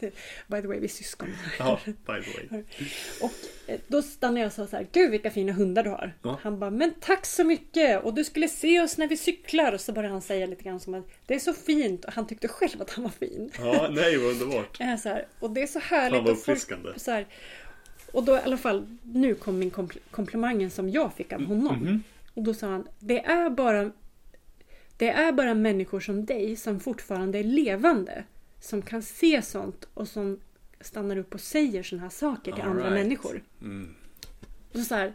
Det- 0.00 0.14
By 0.46 0.60
the 0.60 0.66
way, 0.68 0.78
vi 0.78 0.84
är 0.84 0.88
syskon. 0.88 1.28
Ja, 1.58 1.80
by 1.84 1.94
the 2.22 2.54
way. 2.56 2.62
Och 3.22 3.30
eh, 3.66 3.80
då 3.88 4.02
stannade 4.02 4.40
jag 4.40 4.46
och 4.46 4.52
sa 4.52 4.66
så 4.66 4.76
här. 4.76 4.86
Gud 4.92 5.10
vilka 5.10 5.30
fina 5.30 5.52
hundar 5.52 5.82
du 5.82 5.90
har. 5.90 6.12
Ja. 6.22 6.38
Han 6.42 6.58
bara, 6.58 6.70
men 6.70 6.94
tack 7.00 7.26
så 7.26 7.44
mycket. 7.44 8.04
Och 8.04 8.14
du 8.14 8.24
skulle 8.24 8.48
se 8.48 8.80
oss 8.80 8.98
när 8.98 9.08
vi 9.08 9.16
cyklar. 9.16 9.72
Och 9.72 9.80
så 9.80 9.92
började 9.92 10.12
han 10.14 10.22
säga 10.22 10.46
lite 10.46 10.62
grann 10.64 10.80
som 10.80 10.94
att 10.94 11.04
det 11.26 11.34
är 11.34 11.38
så 11.38 11.52
fint. 11.52 12.04
Och 12.04 12.12
han 12.12 12.26
tyckte 12.26 12.48
själv 12.48 12.82
att 12.82 12.90
han 12.90 13.02
var 13.04 13.10
fin. 13.10 13.50
Ja, 13.58 13.88
nej 13.90 14.16
vad 14.18 14.30
underbart. 14.32 14.80
Är 14.80 14.96
så 14.96 15.08
här, 15.08 15.26
och 15.40 15.50
det 15.50 15.62
är 15.62 15.66
så 15.66 15.78
härligt. 15.78 16.20
Och 16.20 16.26
folk- 16.26 16.38
uppfriskande. 16.38 16.88
Så 18.10 18.16
och 18.18 18.24
då 18.24 18.36
i 18.36 18.40
alla 18.40 18.56
fall, 18.56 18.96
nu 19.02 19.34
kom 19.34 19.58
min 19.58 19.70
kompl- 19.70 19.98
komplimangen 20.10 20.70
som 20.70 20.90
jag 20.90 21.14
fick 21.14 21.32
av 21.32 21.44
honom. 21.44 21.76
Mhm. 21.78 22.02
Och 22.34 22.42
då 22.42 22.54
sa 22.54 22.66
han, 22.66 22.88
det 22.98 23.24
är 23.24 23.50
bara 23.50 23.90
det 24.96 25.08
är 25.10 25.32
bara 25.32 25.54
människor 25.54 26.00
som 26.00 26.24
dig 26.26 26.56
som 26.56 26.80
fortfarande 26.80 27.38
är 27.38 27.44
levande. 27.44 28.24
Som 28.60 28.82
kan 28.82 29.02
se 29.02 29.42
sånt 29.42 29.88
och 29.94 30.08
som 30.08 30.40
stannar 30.80 31.16
upp 31.16 31.34
och 31.34 31.40
säger 31.40 31.82
såna 31.82 32.02
här 32.02 32.08
saker 32.08 32.52
till 32.52 32.62
All 32.62 32.68
andra 32.70 32.82
right. 32.90 33.02
människor. 33.02 33.42
Mm. 33.60 33.94
Och 34.72 34.78
så, 34.78 34.84
så 34.84 34.94
här, 34.94 35.12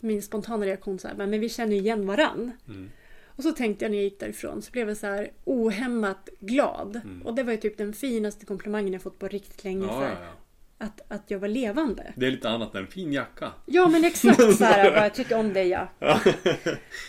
min 0.00 0.22
spontana 0.22 0.66
reaktion 0.66 0.98
så 0.98 1.08
här, 1.08 1.14
men 1.14 1.40
vi 1.40 1.48
känner 1.48 1.72
ju 1.72 1.78
igen 1.80 2.06
varann. 2.06 2.52
Mm. 2.68 2.90
Och 3.26 3.42
så 3.42 3.52
tänkte 3.52 3.84
jag 3.84 3.90
när 3.90 3.98
jag 3.98 4.04
gick 4.04 4.20
därifrån 4.20 4.62
så 4.62 4.70
blev 4.70 4.88
jag 4.88 4.96
så 4.96 5.06
här 5.06 5.30
ohämmat 5.44 6.28
glad. 6.40 7.00
Och 7.24 7.34
det 7.34 7.42
var 7.42 7.52
ju 7.52 7.58
typ 7.58 7.78
den 7.78 7.92
finaste 7.92 8.46
komplimangen 8.46 8.92
jag 8.92 9.02
fått 9.02 9.18
på 9.18 9.28
riktigt 9.28 9.64
länge. 9.64 9.88
så 9.88 9.94
Mm. 9.94 10.02
Ja, 10.02 10.08
här, 10.08 10.14
ja, 10.14 10.26
ja. 10.26 10.32
Att, 10.78 11.00
att 11.08 11.30
jag 11.30 11.38
var 11.38 11.48
levande. 11.48 12.12
Det 12.16 12.26
är 12.26 12.30
lite 12.30 12.48
annat 12.48 12.74
än 12.74 12.80
en 12.80 12.86
fin 12.86 13.12
jacka. 13.12 13.52
Ja 13.66 13.88
men 13.88 14.04
exakt 14.04 14.56
så 14.56 14.64
här, 14.64 14.90
vad 14.90 15.04
jag 15.04 15.14
tycker 15.14 15.38
om 15.38 15.52
dig 15.52 15.68
ja. 15.68 15.88
Ja. 15.98 16.20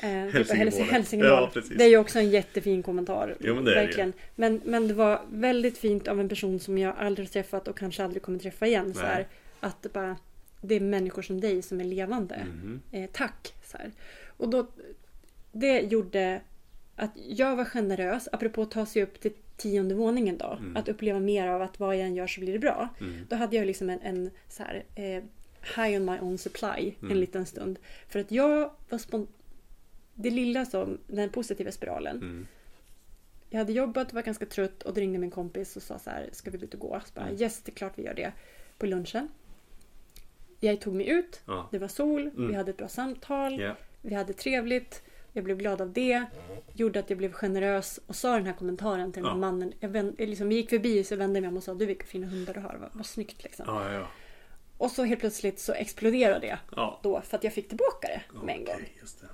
Eh, 0.03 0.31
typ. 0.31 0.47
Ja, 1.11 1.49
precis. 1.53 1.77
det 1.77 1.83
är 1.83 1.89
ju 1.89 1.97
också 1.97 2.19
en 2.19 2.29
jättefin 2.29 2.83
kommentar. 2.83 3.35
Jo, 3.39 3.55
men 3.55 3.65
det 3.65 3.71
är 3.71 3.75
det 3.75 3.81
verkligen. 3.85 4.13
Men, 4.35 4.61
men 4.65 4.87
det 4.87 4.93
var 4.93 5.21
väldigt 5.29 5.77
fint 5.77 6.07
av 6.07 6.19
en 6.19 6.29
person 6.29 6.59
som 6.59 6.77
jag 6.77 6.95
aldrig 6.97 7.31
träffat 7.31 7.67
och 7.67 7.77
kanske 7.77 8.03
aldrig 8.03 8.21
kommer 8.23 8.39
träffa 8.39 8.67
igen. 8.67 8.93
Så 8.93 9.01
här, 9.01 9.27
att 9.59 9.93
bara, 9.93 10.17
det 10.61 10.75
är 10.75 10.79
människor 10.79 11.21
som 11.21 11.41
dig 11.41 11.61
som 11.61 11.79
är 11.79 11.85
levande. 11.85 12.45
Mhm. 12.47 12.81
Eh, 12.91 13.09
tack! 13.11 13.53
Så 13.63 13.77
här. 13.77 13.91
Och 14.37 14.49
då, 14.49 14.67
det 15.51 15.79
gjorde 15.79 16.41
att 16.95 17.11
jag 17.15 17.55
var 17.55 17.65
generös, 17.65 18.27
apropå 18.31 18.61
att 18.61 18.71
ta 18.71 18.85
sig 18.85 19.03
upp 19.03 19.19
till 19.19 19.33
tionde 19.57 19.95
våningen 19.95 20.37
då. 20.37 20.57
Mm. 20.59 20.77
Att 20.77 20.87
uppleva 20.89 21.19
mer 21.19 21.47
av 21.47 21.61
att 21.61 21.79
vad 21.79 21.95
jag 21.95 22.05
än 22.05 22.15
gör 22.15 22.27
så 22.27 22.39
blir 22.41 22.53
det 22.53 22.59
bra. 22.59 22.89
Mm. 22.99 23.25
Då 23.29 23.35
hade 23.35 23.55
jag 23.55 23.65
liksom 23.67 23.89
en, 23.89 24.01
en 24.01 24.29
så 24.49 24.63
här, 24.63 24.83
eh, 24.95 25.23
high 25.75 25.97
on 26.01 26.05
my 26.05 26.19
own 26.19 26.37
supply 26.37 26.93
Mm. 26.99 27.11
en 27.11 27.19
liten 27.19 27.45
stund. 27.45 27.79
För 28.09 28.19
att 28.19 28.31
jag 28.31 28.71
var 28.89 29.25
Det 30.13 30.29
lilla 30.29 30.65
som, 30.65 30.97
den 31.07 31.29
positiva 31.29 31.71
spiralen. 31.71 32.17
Mm. 32.17 32.47
Jag 33.49 33.57
hade 33.59 33.73
jobbat, 33.73 34.13
var 34.13 34.21
ganska 34.21 34.45
trött 34.45 34.83
och 34.83 34.93
då 34.93 35.01
ringde 35.01 35.19
min 35.19 35.31
kompis 35.31 35.75
och 35.75 35.83
sa 35.83 35.99
så 35.99 36.09
här, 36.09 36.29
ska 36.31 36.51
vi 36.51 36.63
ut 36.63 36.73
och 36.73 36.79
gå? 36.79 37.01
Så 37.05 37.11
bara, 37.13 37.25
Mm. 37.27 37.41
yes, 37.41 37.61
det 37.61 37.71
är 37.71 37.75
klart 37.75 37.93
vi 37.95 38.03
gör 38.03 38.13
det. 38.13 38.31
På 38.77 38.85
lunchen. 38.85 39.27
Jag 40.59 40.81
tog 40.81 40.93
mig 40.95 41.09
ut, 41.09 41.41
Ja. 41.47 41.67
det 41.71 41.79
var 41.79 41.87
sol, 41.87 42.21
Mm. 42.21 42.47
vi 42.47 42.53
hade 42.55 42.71
ett 42.71 42.77
bra 42.77 42.87
samtal, 42.87 43.59
Ja. 43.61 43.75
vi 44.01 44.15
hade 44.15 44.33
trevligt. 44.33 45.03
Jag 45.37 45.43
blev 45.43 45.57
glad 45.57 45.81
av 45.81 45.93
det. 45.93 46.25
Gjorde 46.73 46.99
att 46.99 47.09
jag 47.09 47.17
blev 47.17 47.31
generös 47.33 47.99
och 48.07 48.15
sa 48.15 48.33
den 48.33 48.45
här 48.45 48.53
kommentaren 48.53 49.11
till 49.11 49.23
den 49.23 49.31
här 49.31 49.37
Ja. 49.37 49.39
mannen. 49.39 49.73
Jag 49.79 49.89
vänd, 49.89 50.15
liksom, 50.17 50.49
vi 50.49 50.55
gick 50.55 50.69
förbi 50.69 51.03
så 51.03 51.15
vände 51.15 51.37
jag 51.37 51.41
mig 51.41 51.47
om 51.49 51.57
och 51.57 51.63
sa 51.63 51.73
du 51.73 51.85
vilka 51.85 52.05
fina 52.05 52.27
hundar 52.27 52.53
du 52.53 52.59
har. 52.59 52.77
Vad, 52.81 52.89
vad 52.93 53.05
snyggt 53.05 53.43
liksom. 53.43 53.65
Ja, 53.67 53.85
ja, 53.85 53.93
ja. 53.99 54.07
Och 54.77 54.91
så 54.91 55.03
helt 55.03 55.19
plötsligt 55.19 55.59
så 55.59 55.73
exploderade 55.73 56.47
jag 56.47 56.57
Ja. 56.75 56.99
då 57.03 57.21
för 57.21 57.37
att 57.37 57.43
jag 57.43 57.53
fick 57.53 57.67
tillbaka 57.69 58.07
det 58.07 58.21
med 58.45 58.55
en 58.55 58.65
gång. 58.65 58.75
Okej, 58.75 58.97
just 59.01 59.21
det. 59.21 59.27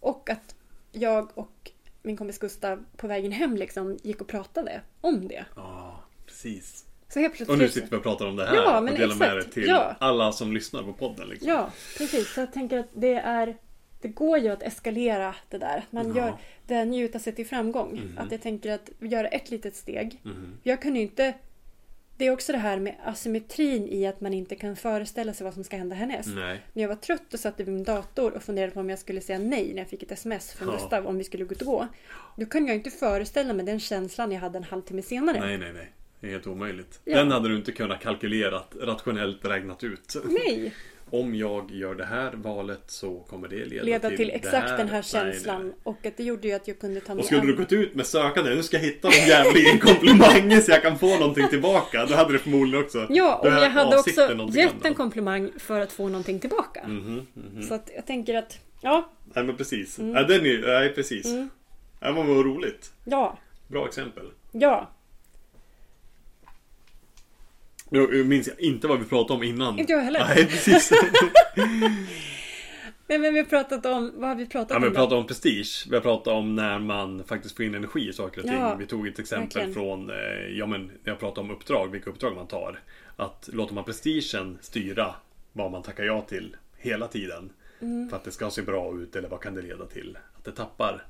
Och 0.00 0.30
att 0.30 0.54
jag 0.92 1.30
och 1.34 1.70
min 2.02 2.16
kompis 2.16 2.38
Gustav 2.38 2.84
på 2.96 3.06
vägen 3.06 3.32
hem 3.32 3.56
liksom 3.56 3.98
gick 4.02 4.20
och 4.20 4.28
pratade 4.28 4.80
om 5.00 5.28
det. 5.28 5.44
Ja, 5.56 6.04
precis. 6.26 6.84
Så 7.08 7.20
helt 7.20 7.32
plötsligt... 7.34 7.50
Och 7.50 7.58
nu 7.58 7.68
sitter 7.68 7.90
vi 7.90 7.96
och 7.96 8.02
pratar 8.02 8.26
om 8.26 8.36
det 8.36 8.46
här 8.46 8.54
Ja, 8.54 8.78
och 8.80 8.86
delar 8.86 9.14
med 9.16 9.36
det 9.36 9.44
till 9.44 9.66
Ja. 9.66 9.96
alla 10.00 10.32
som 10.32 10.52
lyssnar 10.52 10.82
på 10.82 10.92
podden. 10.92 11.28
Liksom. 11.28 11.48
Ja, 11.48 11.70
precis. 11.98 12.34
Så 12.34 12.40
jag 12.40 12.52
tänker 12.52 12.78
att 12.78 12.88
det 12.92 13.14
är... 13.14 13.56
Det 14.04 14.08
går 14.08 14.38
ju 14.38 14.48
att 14.48 14.62
eskalera 14.62 15.34
det 15.48 15.58
där. 15.58 15.84
Man 15.90 16.08
Ja. 16.08 16.16
gör 16.16 16.36
det 16.66 16.84
njuta 16.84 17.18
sig 17.18 17.32
till 17.32 17.46
framgång. 17.46 17.92
Mhm. 18.00 18.18
Att 18.18 18.32
jag 18.32 18.42
tänker 18.42 18.72
att 18.72 18.90
göra 19.00 19.28
ett 19.28 19.50
litet 19.50 19.76
steg. 19.76 20.20
Mhm. 20.22 20.58
Jag 20.62 20.82
kunde 20.82 21.00
inte... 21.00 21.32
Det 22.16 22.26
är 22.26 22.30
också 22.30 22.52
det 22.52 22.58
här 22.58 22.78
med 22.78 22.94
asymmetrin 23.04 23.88
i 23.88 24.06
att 24.06 24.20
man 24.20 24.34
inte 24.34 24.54
kan 24.56 24.76
föreställa 24.76 25.34
sig 25.34 25.44
vad 25.44 25.54
som 25.54 25.64
ska 25.64 25.76
hända 25.76 25.94
härnäst. 25.96 26.28
Nej. 26.34 26.60
När 26.72 26.82
jag 26.82 26.88
var 26.88 26.96
trött 26.96 27.34
och 27.34 27.40
satt 27.40 27.60
vid 27.60 27.68
min 27.68 27.84
dator 27.84 28.32
och 28.34 28.42
funderade 28.42 28.72
på 28.72 28.80
om 28.80 28.90
jag 28.90 28.98
skulle 28.98 29.20
säga 29.20 29.38
nej 29.38 29.70
när 29.72 29.78
jag 29.78 29.88
fick 29.88 30.02
ett 30.02 30.12
sms 30.12 30.52
från 30.52 30.68
Ja. 30.68 30.74
Gustav 30.74 31.06
om 31.06 31.18
vi 31.18 31.24
skulle 31.24 31.44
gå 31.44 31.52
ut 31.52 31.60
och 31.60 31.66
gå. 31.66 31.88
Då 32.36 32.46
kunde 32.46 32.68
jag 32.70 32.76
inte 32.76 32.90
föreställa 32.90 33.52
mig 33.52 33.66
den 33.66 33.80
känslan 33.80 34.32
jag 34.32 34.40
hade 34.40 34.58
en 34.58 34.64
halvtimme 34.64 35.02
senare. 35.02 35.40
nej, 35.40 35.58
nej, 35.58 35.72
nej. 35.72 35.92
Det 36.20 36.26
är 36.26 36.30
helt 36.30 36.46
omöjligt. 36.46 37.00
Ja. 37.04 37.18
Den 37.18 37.30
hade 37.30 37.48
du 37.48 37.56
inte 37.56 37.72
kunnat 37.72 38.00
kalkylerat, 38.00 38.74
rationellt 38.80 39.44
räknat 39.44 39.84
ut. 39.84 40.16
Nej! 40.24 40.74
Om 41.20 41.34
jag 41.34 41.70
gör 41.70 41.94
det 41.94 42.04
här 42.04 42.32
valet 42.32 42.82
så 42.86 43.18
kommer 43.20 43.48
det 43.48 43.64
leda, 43.64 43.84
Leda 43.84 44.08
till, 44.08 44.26
det 44.28 44.34
exakt 44.34 44.68
den 44.68 44.88
här 44.88 44.94
Nej, 44.94 45.02
känslan. 45.02 45.62
nej. 45.66 45.72
Och 45.82 46.06
att 46.06 46.16
det 46.16 46.22
gjorde 46.24 46.48
ju 46.48 46.54
att 46.54 46.68
jag 46.68 46.78
kunde 46.78 47.00
ta 47.00 47.12
Och 47.12 47.16
mig 47.16 47.24
skulle 47.24 47.40
an- 47.40 47.46
du 47.46 47.56
gått 47.56 47.72
ut 47.72 47.94
med 47.94 48.06
sökande, 48.06 48.54
nu 48.54 48.62
ska 48.62 48.76
jag 48.76 48.84
hitta 48.84 49.08
någon 49.08 49.28
jävla 49.28 49.70
en 49.72 49.78
komplimang 49.78 50.62
så 50.62 50.70
jag 50.70 50.82
kan 50.82 50.98
få 50.98 51.18
någonting 51.18 51.48
tillbaka. 51.48 52.06
Då 52.06 52.14
hade 52.14 52.32
du 52.32 52.38
förmodligen 52.38 52.84
också 52.84 53.06
Ja, 53.10 53.34
och 53.36 53.46
jag 53.46 53.70
hade 53.70 53.96
också 53.98 54.10
gett 54.20 54.30
annat. 54.30 54.84
en 54.84 54.94
komplimang 54.94 55.50
för 55.58 55.80
att 55.80 55.92
få 55.92 56.08
någonting 56.08 56.38
tillbaka. 56.40 56.86
Mhm, 56.86 57.26
mhm. 57.34 57.62
Så 57.62 57.74
att 57.74 57.90
jag 57.96 58.06
tänker 58.06 58.34
att 58.34 58.58
Ja. 58.80 59.10
Nej 59.34 59.44
men 59.44 59.56
precis. 59.56 59.98
Ja, 59.98 60.22
den 60.22 60.46
är, 60.46 60.66
nej 60.66 60.94
precis. 60.94 61.26
Mm. 61.26 61.48
Ja, 62.00 62.12
men 62.12 62.26
vad 62.34 62.44
roligt. 62.46 62.92
Ja. 63.04 63.38
Bra 63.68 63.86
exempel. 63.86 64.24
Ja. 64.52 64.90
Jag, 67.94 68.14
jag 68.14 68.26
minns 68.26 68.48
inte 68.58 68.86
vad 68.88 68.98
vi 68.98 69.04
pratade 69.04 69.36
om 69.36 69.42
innan. 69.42 69.78
Inte 69.78 69.92
jag 69.92 70.00
heller. 70.00 70.24
Nej 70.34 70.46
precis. 70.46 70.90
Nej 73.06 73.18
men 73.18 73.32
vi 73.34 73.38
har 73.38 73.46
pratat 73.46 73.86
om, 73.86 74.12
vad 74.16 74.28
har 74.28 74.36
vi 74.36 74.46
pratat 74.46 74.70
Ja, 74.70 74.76
om 74.76 74.82
men 74.82 74.90
vi 74.90 74.96
då? 74.96 75.02
pratar 75.02 75.16
om 75.16 75.26
prestige. 75.26 75.86
Vi 75.88 75.94
har 75.94 76.02
pratat 76.02 76.26
om 76.34 76.54
när 76.56 76.78
man 76.78 77.24
faktiskt 77.24 77.56
får 77.56 77.64
in 77.64 77.74
energi 77.74 78.08
i 78.08 78.12
saker 78.12 78.40
och 78.40 78.46
ting. 78.46 78.56
Ja, 78.56 78.74
vi 78.74 78.86
tog 78.86 79.08
ett 79.08 79.18
exempel 79.18 79.46
verkligen. 79.62 79.74
från, 79.74 80.10
eh, 80.10 80.16
ja 80.58 80.66
men 80.66 80.90
jag 81.04 81.18
pratade 81.18 81.40
om 81.40 81.50
uppdrag, 81.50 81.90
vilka 81.90 82.10
uppdrag 82.10 82.34
man 82.36 82.46
tar. 82.46 82.80
Att 83.16 83.48
låter 83.52 83.74
man 83.74 83.84
prestigen 83.84 84.58
styra 84.60 85.14
vad 85.52 85.70
man 85.70 85.82
tackar 85.82 86.04
ja 86.04 86.20
till 86.20 86.56
hela 86.78 87.06
tiden. 87.06 87.50
Mm. 87.80 88.08
För 88.10 88.16
att 88.16 88.24
det 88.24 88.30
ska 88.30 88.50
se 88.50 88.62
bra 88.62 88.94
ut 88.98 89.16
eller 89.16 89.28
vad 89.28 89.40
kan 89.40 89.54
det 89.54 89.62
leda 89.62 89.86
till? 89.86 90.18
Att 90.38 90.44
det 90.44 90.52
tappar, 90.52 91.04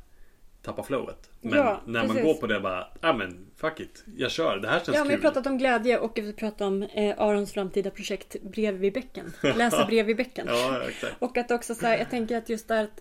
tappar 0.64 0.82
flowet. 0.82 1.30
Men 1.40 1.58
Ja, 1.58 1.80
när 1.86 2.00
man 2.00 2.08
precis. 2.16 2.24
går 2.24 2.34
på 2.34 2.46
det 2.46 2.60
bara, 2.60 2.86
ja 3.00 3.12
men 3.12 3.46
fuck 3.56 3.80
it. 3.80 4.04
Jag 4.16 4.30
kör, 4.30 4.56
det 4.58 4.68
här 4.68 4.78
känns 4.80 4.88
Ja, 4.88 4.94
men 4.94 5.02
vi 5.08 5.12
har 5.14 5.18
kul. 5.18 5.22
pratat 5.22 5.46
om 5.46 5.58
glädje 5.58 5.98
och 5.98 6.18
vi 6.18 6.32
pratat 6.32 6.60
om 6.60 6.82
eh, 6.82 7.14
Arons 7.18 7.52
framtida 7.52 7.90
projekt 7.90 8.36
Brev 8.42 8.74
vid 8.74 8.92
bäcken. 8.92 9.32
Läsa 9.42 9.84
brev 9.88 10.06
vid 10.06 10.16
bäcken. 10.16 10.46
Ja, 10.50 10.82
exakt. 10.88 11.14
Och 11.18 11.36
att 11.38 11.50
också 11.50 11.74
så 11.74 11.86
här, 11.86 11.98
jag 11.98 12.10
tänker 12.10 12.36
att 12.36 12.48
just 12.48 12.68
där 12.68 12.84
att 12.84 13.00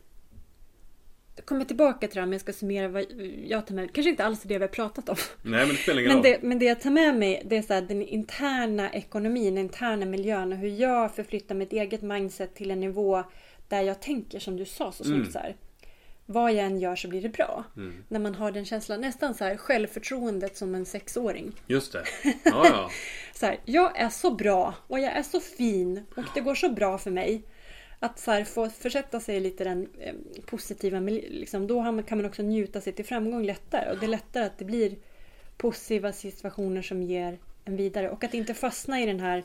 Kommer 1.46 1.66
tillbaka 1.66 2.08
till 2.08 2.16
det 2.16 2.20
här 2.22 2.28
om 2.28 2.32
jag 2.32 2.42
ska 2.42 2.54
summera 2.54 2.88
vad 2.88 3.06
jag 3.46 3.68
tar 3.68 3.76
med 3.76 3.94
Kanske 3.94 4.10
inte 4.10 4.24
alls 4.26 4.42
det 4.44 4.58
vi 4.58 4.64
har 4.64 4.68
pratat 4.68 5.10
om. 5.10 5.16
Nej 5.42 5.60
men 5.60 5.70
det 5.70 5.76
spelar 5.76 6.02
ingen 6.02 6.14
Men 6.14 6.22
det, 6.24 6.44
men 6.44 6.60
det 6.60 6.66
jag 6.66 6.82
tar 6.82 6.90
med 6.92 7.16
mig 7.16 7.44
det 7.46 7.58
är 7.58 7.62
så 7.62 7.74
här, 7.74 7.82
den 7.82 8.02
interna 8.02 8.92
ekonomin, 8.94 9.56
den 9.56 9.64
interna 9.64 10.06
miljön 10.06 10.52
och 10.54 10.58
hur 10.60 10.70
jag 10.70 11.16
förflyttar 11.16 11.56
mitt 11.56 11.74
eget 11.74 12.02
mindset 12.02 12.56
till 12.56 12.72
en 12.72 12.80
nivå 12.80 13.24
där 13.68 13.82
jag 13.82 14.02
tänker 14.02 14.40
som 14.40 14.58
du 14.58 14.66
sa 14.66 14.92
så 14.92 15.04
snyggt 15.04 15.20
Mm. 15.20 15.32
så 15.32 15.40
här. 15.40 15.56
Vad 16.26 16.54
jag 16.54 16.66
än 16.66 16.80
gör 16.80 16.96
så 16.96 17.08
blir 17.08 17.22
det 17.22 17.30
bra. 17.30 17.64
Mm. 17.78 18.04
När 18.08 18.20
man 18.20 18.36
har 18.36 18.52
den 18.52 18.66
känslan, 18.66 19.02
nästan 19.02 19.36
så 19.36 19.44
här 19.44 19.58
självförtroendet 19.58 20.58
som 20.58 20.76
en 20.76 20.86
sexåring. 20.86 21.52
Just 21.68 21.92
det. 21.92 22.04
Ja, 22.44 22.66
ja. 22.66 22.90
Så 23.34 23.46
här, 23.46 23.60
jag 23.66 24.00
är 24.00 24.10
så 24.10 24.32
bra 24.32 24.76
och 24.88 25.00
jag 25.00 25.12
är 25.12 25.24
så 25.24 25.40
fin 25.40 26.06
och 26.16 26.24
det 26.34 26.42
går 26.42 26.56
så 26.56 26.70
bra 26.70 26.98
för 26.98 27.12
mig. 27.12 27.44
Att 28.00 28.20
så 28.20 28.32
här, 28.32 28.44
få 28.44 28.70
försätta 28.70 29.20
sig 29.20 29.40
lite 29.40 29.64
i 29.64 29.68
den 29.68 29.88
eh, 30.00 30.14
positiva 30.46 31.00
liksom, 31.00 31.68
Då 31.68 32.04
kan 32.08 32.18
man 32.18 32.26
också 32.26 32.42
njuta 32.42 32.82
sig 32.82 32.94
till 32.94 33.06
framgång 33.06 33.46
lättare. 33.46 33.92
Och 33.92 34.00
det 34.00 34.06
är 34.06 34.10
lättare 34.10 34.46
att 34.46 34.58
det 34.58 34.66
blir 34.66 34.96
positiva 35.58 36.14
situationer 36.14 36.82
som 36.82 37.04
ger 37.04 37.40
en 37.66 37.78
vidare. 37.78 38.10
Och 38.10 38.24
att 38.24 38.34
inte 38.34 38.54
fastna 38.54 39.02
i 39.02 39.06
den 39.06 39.20
här 39.20 39.44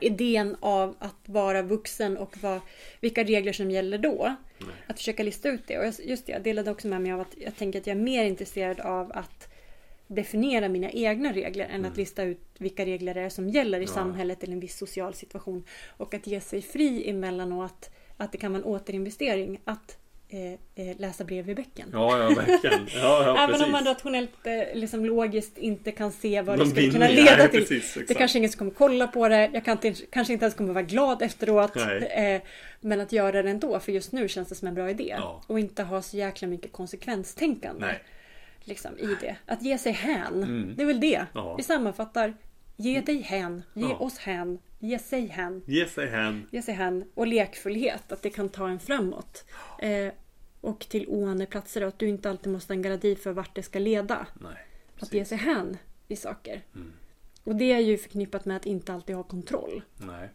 idén 0.00 0.56
av 0.60 0.94
att 0.98 1.16
vara 1.26 1.62
vuxen 1.62 2.16
och 2.16 2.36
vad, 2.42 2.60
vilka 3.00 3.24
regler 3.24 3.52
som 3.52 3.70
gäller 3.70 3.98
då. 3.98 4.36
Nej. 4.58 4.68
Att 4.86 4.96
försöka 4.98 5.22
lista 5.22 5.48
ut 5.48 5.62
det. 5.66 5.78
Och 5.78 5.92
just 6.04 6.26
det, 6.26 6.32
jag 6.32 6.42
delade 6.42 6.70
också 6.70 6.88
med 6.88 7.00
mig 7.00 7.12
av 7.12 7.20
att 7.20 7.34
jag 7.36 7.56
tänker 7.56 7.80
att 7.80 7.86
jag 7.86 7.96
är 7.96 8.00
mer 8.02 8.24
intresserad 8.24 8.80
av 8.80 9.12
att 9.14 9.48
definiera 10.06 10.68
mina 10.68 10.90
egna 10.90 11.32
regler 11.32 11.64
än 11.64 11.84
att 11.84 11.96
lista 11.96 12.22
ut 12.22 12.40
vilka 12.58 12.86
regler 12.86 13.14
det 13.14 13.20
är 13.20 13.28
som 13.28 13.48
gäller 13.48 13.80
i 13.80 13.84
Ja. 13.84 13.88
samhället 13.88 14.42
eller 14.42 14.52
en 14.52 14.60
viss 14.60 14.78
social 14.78 15.14
situation. 15.14 15.64
Och 15.96 16.14
att 16.14 16.26
ge 16.26 16.40
sig 16.40 16.62
fri 16.62 17.10
emellanåt. 17.10 17.90
Att 18.16 18.32
det 18.32 18.38
kan 18.38 18.52
vara 18.52 18.62
en 18.62 18.68
återinvestering 18.68 19.60
att 19.64 19.98
eh, 20.32 20.88
eh, 20.88 20.96
läsa 20.98 21.24
brev 21.24 21.50
i 21.50 21.54
bäcken. 21.54 21.88
Ja, 21.92 22.18
ja, 22.18 22.28
verkligen. 22.28 22.86
Ja, 22.94 23.24
ja, 23.26 23.44
Även 23.44 23.62
om 23.62 23.72
man 23.72 23.84
rationellt, 23.84 24.46
eh, 24.46 24.74
liksom 24.74 25.04
logiskt 25.04 25.58
inte 25.58 25.92
kan 25.92 26.12
se 26.12 26.42
vad 26.42 26.54
det 26.58 26.62
Någon 26.62 26.70
skulle 26.70 26.90
kunna 26.90 27.08
leda 27.08 27.36
Nej, 27.36 27.48
till. 27.50 27.60
precis, 27.60 27.98
det 28.08 28.14
kanske 28.14 28.38
ingen 28.38 28.50
som 28.50 28.58
kommer 28.58 28.70
kolla 28.70 29.06
på 29.08 29.28
det. 29.28 29.50
Jag 29.52 29.64
kan 29.64 29.72
inte, 29.72 30.06
kanske 30.10 30.32
inte 30.32 30.44
ens 30.44 30.54
kommer 30.54 30.72
vara 30.72 30.84
glad 30.84 31.22
efteråt. 31.22 31.76
Eh, 31.76 32.42
men 32.80 33.00
att 33.00 33.12
göra 33.12 33.42
det 33.42 33.50
ändå, 33.50 33.80
för 33.80 33.92
just 33.92 34.12
nu 34.12 34.28
känns 34.28 34.48
det 34.48 34.54
som 34.54 34.68
en 34.68 34.74
bra 34.74 34.90
idé. 34.90 35.14
Ja. 35.18 35.42
Och 35.46 35.58
inte 35.58 35.82
ha 35.82 36.02
så 36.02 36.16
jäkla 36.16 36.48
mycket 36.48 36.72
konsekvenstänkande 36.72 37.86
Nej. 37.86 38.02
liksom, 38.64 38.98
i 38.98 39.16
det. 39.20 39.36
Att 39.46 39.62
ge 39.62 39.78
sig 39.78 39.92
hän. 39.92 40.42
Mm. 40.42 40.74
Det 40.76 40.82
är 40.82 40.86
väl 40.86 41.00
det. 41.00 41.26
Ja. 41.34 41.54
Vi 41.56 41.62
sammanfattar. 41.62 42.34
Ge 42.76 43.00
dig 43.00 43.20
hän. 43.22 43.62
Ge 43.74 43.82
Ja. 43.82 43.96
oss 43.96 44.18
hän. 44.18 44.58
Ge 44.78 44.98
sig 44.98 45.26
hän. 45.26 45.62
Ge 45.66 45.86
sig 45.88 46.06
hän. 46.08 46.46
Ge 46.50 46.62
sig 46.62 46.74
hän. 46.74 47.04
Och 47.14 47.26
lekfullhet. 47.26 48.12
Att 48.12 48.22
det 48.22 48.30
kan 48.30 48.48
ta 48.48 48.68
en 48.68 48.78
framåt. 48.80 49.44
Eh, 49.82 50.12
och 50.62 50.80
till 50.88 51.06
oanade 51.08 51.46
platser. 51.46 51.82
Och 51.82 51.88
att 51.88 51.98
du 51.98 52.08
inte 52.08 52.30
alltid 52.30 52.52
måste 52.52 52.72
ha 52.72 52.76
en 52.76 52.82
garanti 52.82 53.16
för 53.16 53.32
vart 53.32 53.54
det 53.54 53.62
ska 53.62 53.78
leda. 53.78 54.26
Nej. 54.40 54.66
Att 55.00 55.14
ge 55.14 55.24
sig 55.24 55.38
hän 55.38 55.76
i 56.08 56.16
saker. 56.16 56.62
Mm. 56.74 56.92
Och 57.44 57.56
det 57.56 57.72
är 57.72 57.78
ju 57.78 57.98
förknippat 57.98 58.44
med 58.44 58.56
att 58.56 58.66
inte 58.66 58.92
alltid 58.92 59.16
ha 59.16 59.22
kontroll. 59.22 59.82
Nej. 59.96 60.28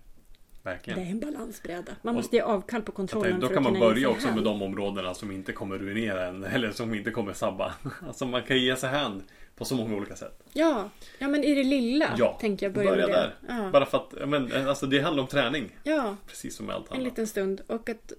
Det 0.64 0.70
är 0.70 0.74
Verkligen. 0.74 1.00
en 1.00 1.20
balansbräda. 1.20 1.92
Man 2.02 2.16
Och- 2.16 2.22
måste 2.22 2.36
ge 2.36 2.42
avkall 2.42 2.82
på 2.82 2.92
kontrollen 2.92 3.32
tänkte, 3.32 3.48
då 3.48 3.54
kan 3.54 3.64
man 3.64 3.80
börja 3.80 4.10
också 4.10 4.28
hän. 4.28 4.36
med 4.36 4.44
de 4.44 4.62
områdena 4.62 5.14
som 5.14 5.32
inte 5.32 5.52
kommer 5.54 5.78
ruinera 5.78 6.28
en. 6.28 6.44
Eller 6.44 6.72
som 6.72 6.94
inte 6.94 7.12
kommer 7.12 7.34
sabba. 7.34 7.74
Alltså 8.08 8.26
man 8.26 8.44
kan 8.44 8.58
ge 8.58 8.76
sig 8.76 8.90
hän 8.90 9.24
på 9.58 9.66
så 9.66 9.76
många 9.76 9.96
olika 9.96 10.16
sätt. 10.16 10.44
Ja, 10.54 10.90
ja 11.20 11.28
men 11.28 11.44
i 11.44 11.56
det 11.56 11.64
lilla 11.64 12.16
Ja, 12.18 12.38
tänker 12.42 12.66
jag 12.66 12.74
börja, 12.74 12.90
börja 12.92 13.08
med 13.08 13.16
där. 13.16 13.36
det. 13.48 13.54
Ja. 13.64 13.70
Bara 13.72 13.86
för 13.86 13.98
att, 13.98 14.30
men, 14.30 14.68
alltså 14.68 14.86
det 14.86 15.00
handlar 15.00 15.24
om 15.24 15.30
träning. 15.30 15.78
ja, 15.84 16.16
Precis 16.28 16.56
som 16.56 16.66
med 16.66 16.76
allt 16.76 16.88
en 16.88 16.94
annat. 16.94 17.04
liten 17.04 17.28
stund. 17.28 17.62
Och 17.68 17.90
att, 17.90 18.12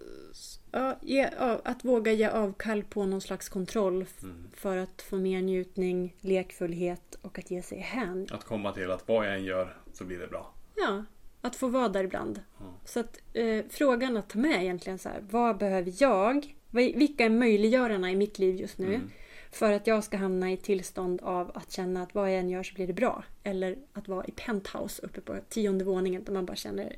ja, 0.72 0.96
ge, 1.02 1.28
att 1.64 1.84
våga 1.84 2.12
ge 2.12 2.26
avkall 2.28 2.82
på 2.84 3.06
någon 3.06 3.20
slags 3.20 3.48
kontroll 3.48 4.06
Mm. 4.22 4.46
för 4.56 4.76
att 4.76 5.02
få 5.02 5.16
mer 5.16 5.42
njutning, 5.42 6.14
lekfullhet 6.20 7.18
och 7.22 7.38
att 7.38 7.50
ge 7.50 7.62
sig 7.62 7.78
hän. 7.78 8.26
Att 8.30 8.44
komma 8.44 8.72
till 8.72 8.90
att 8.90 9.08
vad 9.08 9.26
jag 9.26 9.34
än 9.34 9.44
gör 9.44 9.76
så 9.92 10.04
blir 10.04 10.18
det 10.18 10.26
bra. 10.26 10.54
Ja, 10.76 11.04
att 11.40 11.56
få 11.56 11.68
vara 11.68 11.88
där 11.88 12.04
ibland. 12.04 12.40
Ja. 12.60 12.64
Så 12.84 13.00
att 13.00 13.18
eh, 13.32 13.64
frågan 13.70 14.16
att 14.16 14.28
ta 14.30 14.38
med 14.38 14.62
egentligen 14.62 14.98
så 14.98 15.08
här, 15.08 15.20
vad 15.30 15.58
behöver 15.58 15.92
jag? 15.98 16.54
Vilka 16.70 17.24
är 17.24 17.28
möjliggörarna 17.30 18.10
i 18.10 18.16
mitt 18.16 18.38
liv 18.38 18.56
just 18.56 18.78
nu? 18.78 18.86
Mm. 18.94 19.10
För 19.50 19.72
att 19.72 19.86
jag 19.86 20.04
ska 20.04 20.16
hamna 20.16 20.52
i 20.52 20.56
tillstånd 20.56 21.20
av 21.22 21.50
att 21.54 21.72
känna 21.72 22.02
att 22.02 22.14
vad 22.14 22.32
jag 22.32 22.38
än 22.38 22.50
gör 22.50 22.62
så 22.62 22.74
blir 22.74 22.86
det 22.86 22.92
bra. 22.92 23.24
Eller 23.44 23.76
att 23.92 24.08
vara 24.08 24.24
i 24.24 24.30
penthouse 24.30 25.02
uppe 25.02 25.20
på 25.20 25.36
tionde 25.48 25.84
våningen 25.84 26.24
där 26.24 26.32
man 26.32 26.46
bara 26.46 26.56
känner 26.56 26.96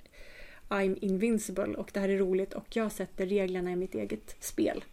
I'm 0.69 0.99
invincible 1.01 1.75
och 1.75 1.91
det 1.93 2.01
här 2.01 2.09
är 2.09 2.19
roligt 2.19 2.55
och 2.55 2.77
jag 2.77 2.93
sätter 2.93 3.27
reglerna 3.27 3.71
i 3.71 3.77
mitt 3.77 3.95
eget 3.95 4.37
spel. 4.41 4.85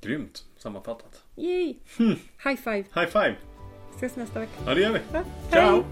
Grymt 0.00 0.44
sammanfattat. 0.56 1.22
Yay! 1.36 1.74
Hmm. 1.98 2.16
High 2.44 2.56
five! 2.56 2.84
High 2.94 3.06
five! 3.06 3.34
Ses 3.96 4.16
nästa 4.16 4.40
vecka. 4.40 4.52
Ja 4.66 4.74
det 4.74 4.80
gör 4.80 4.92
vi. 4.92 4.98
Ja, 5.12 5.24
Ciao! 5.50 5.84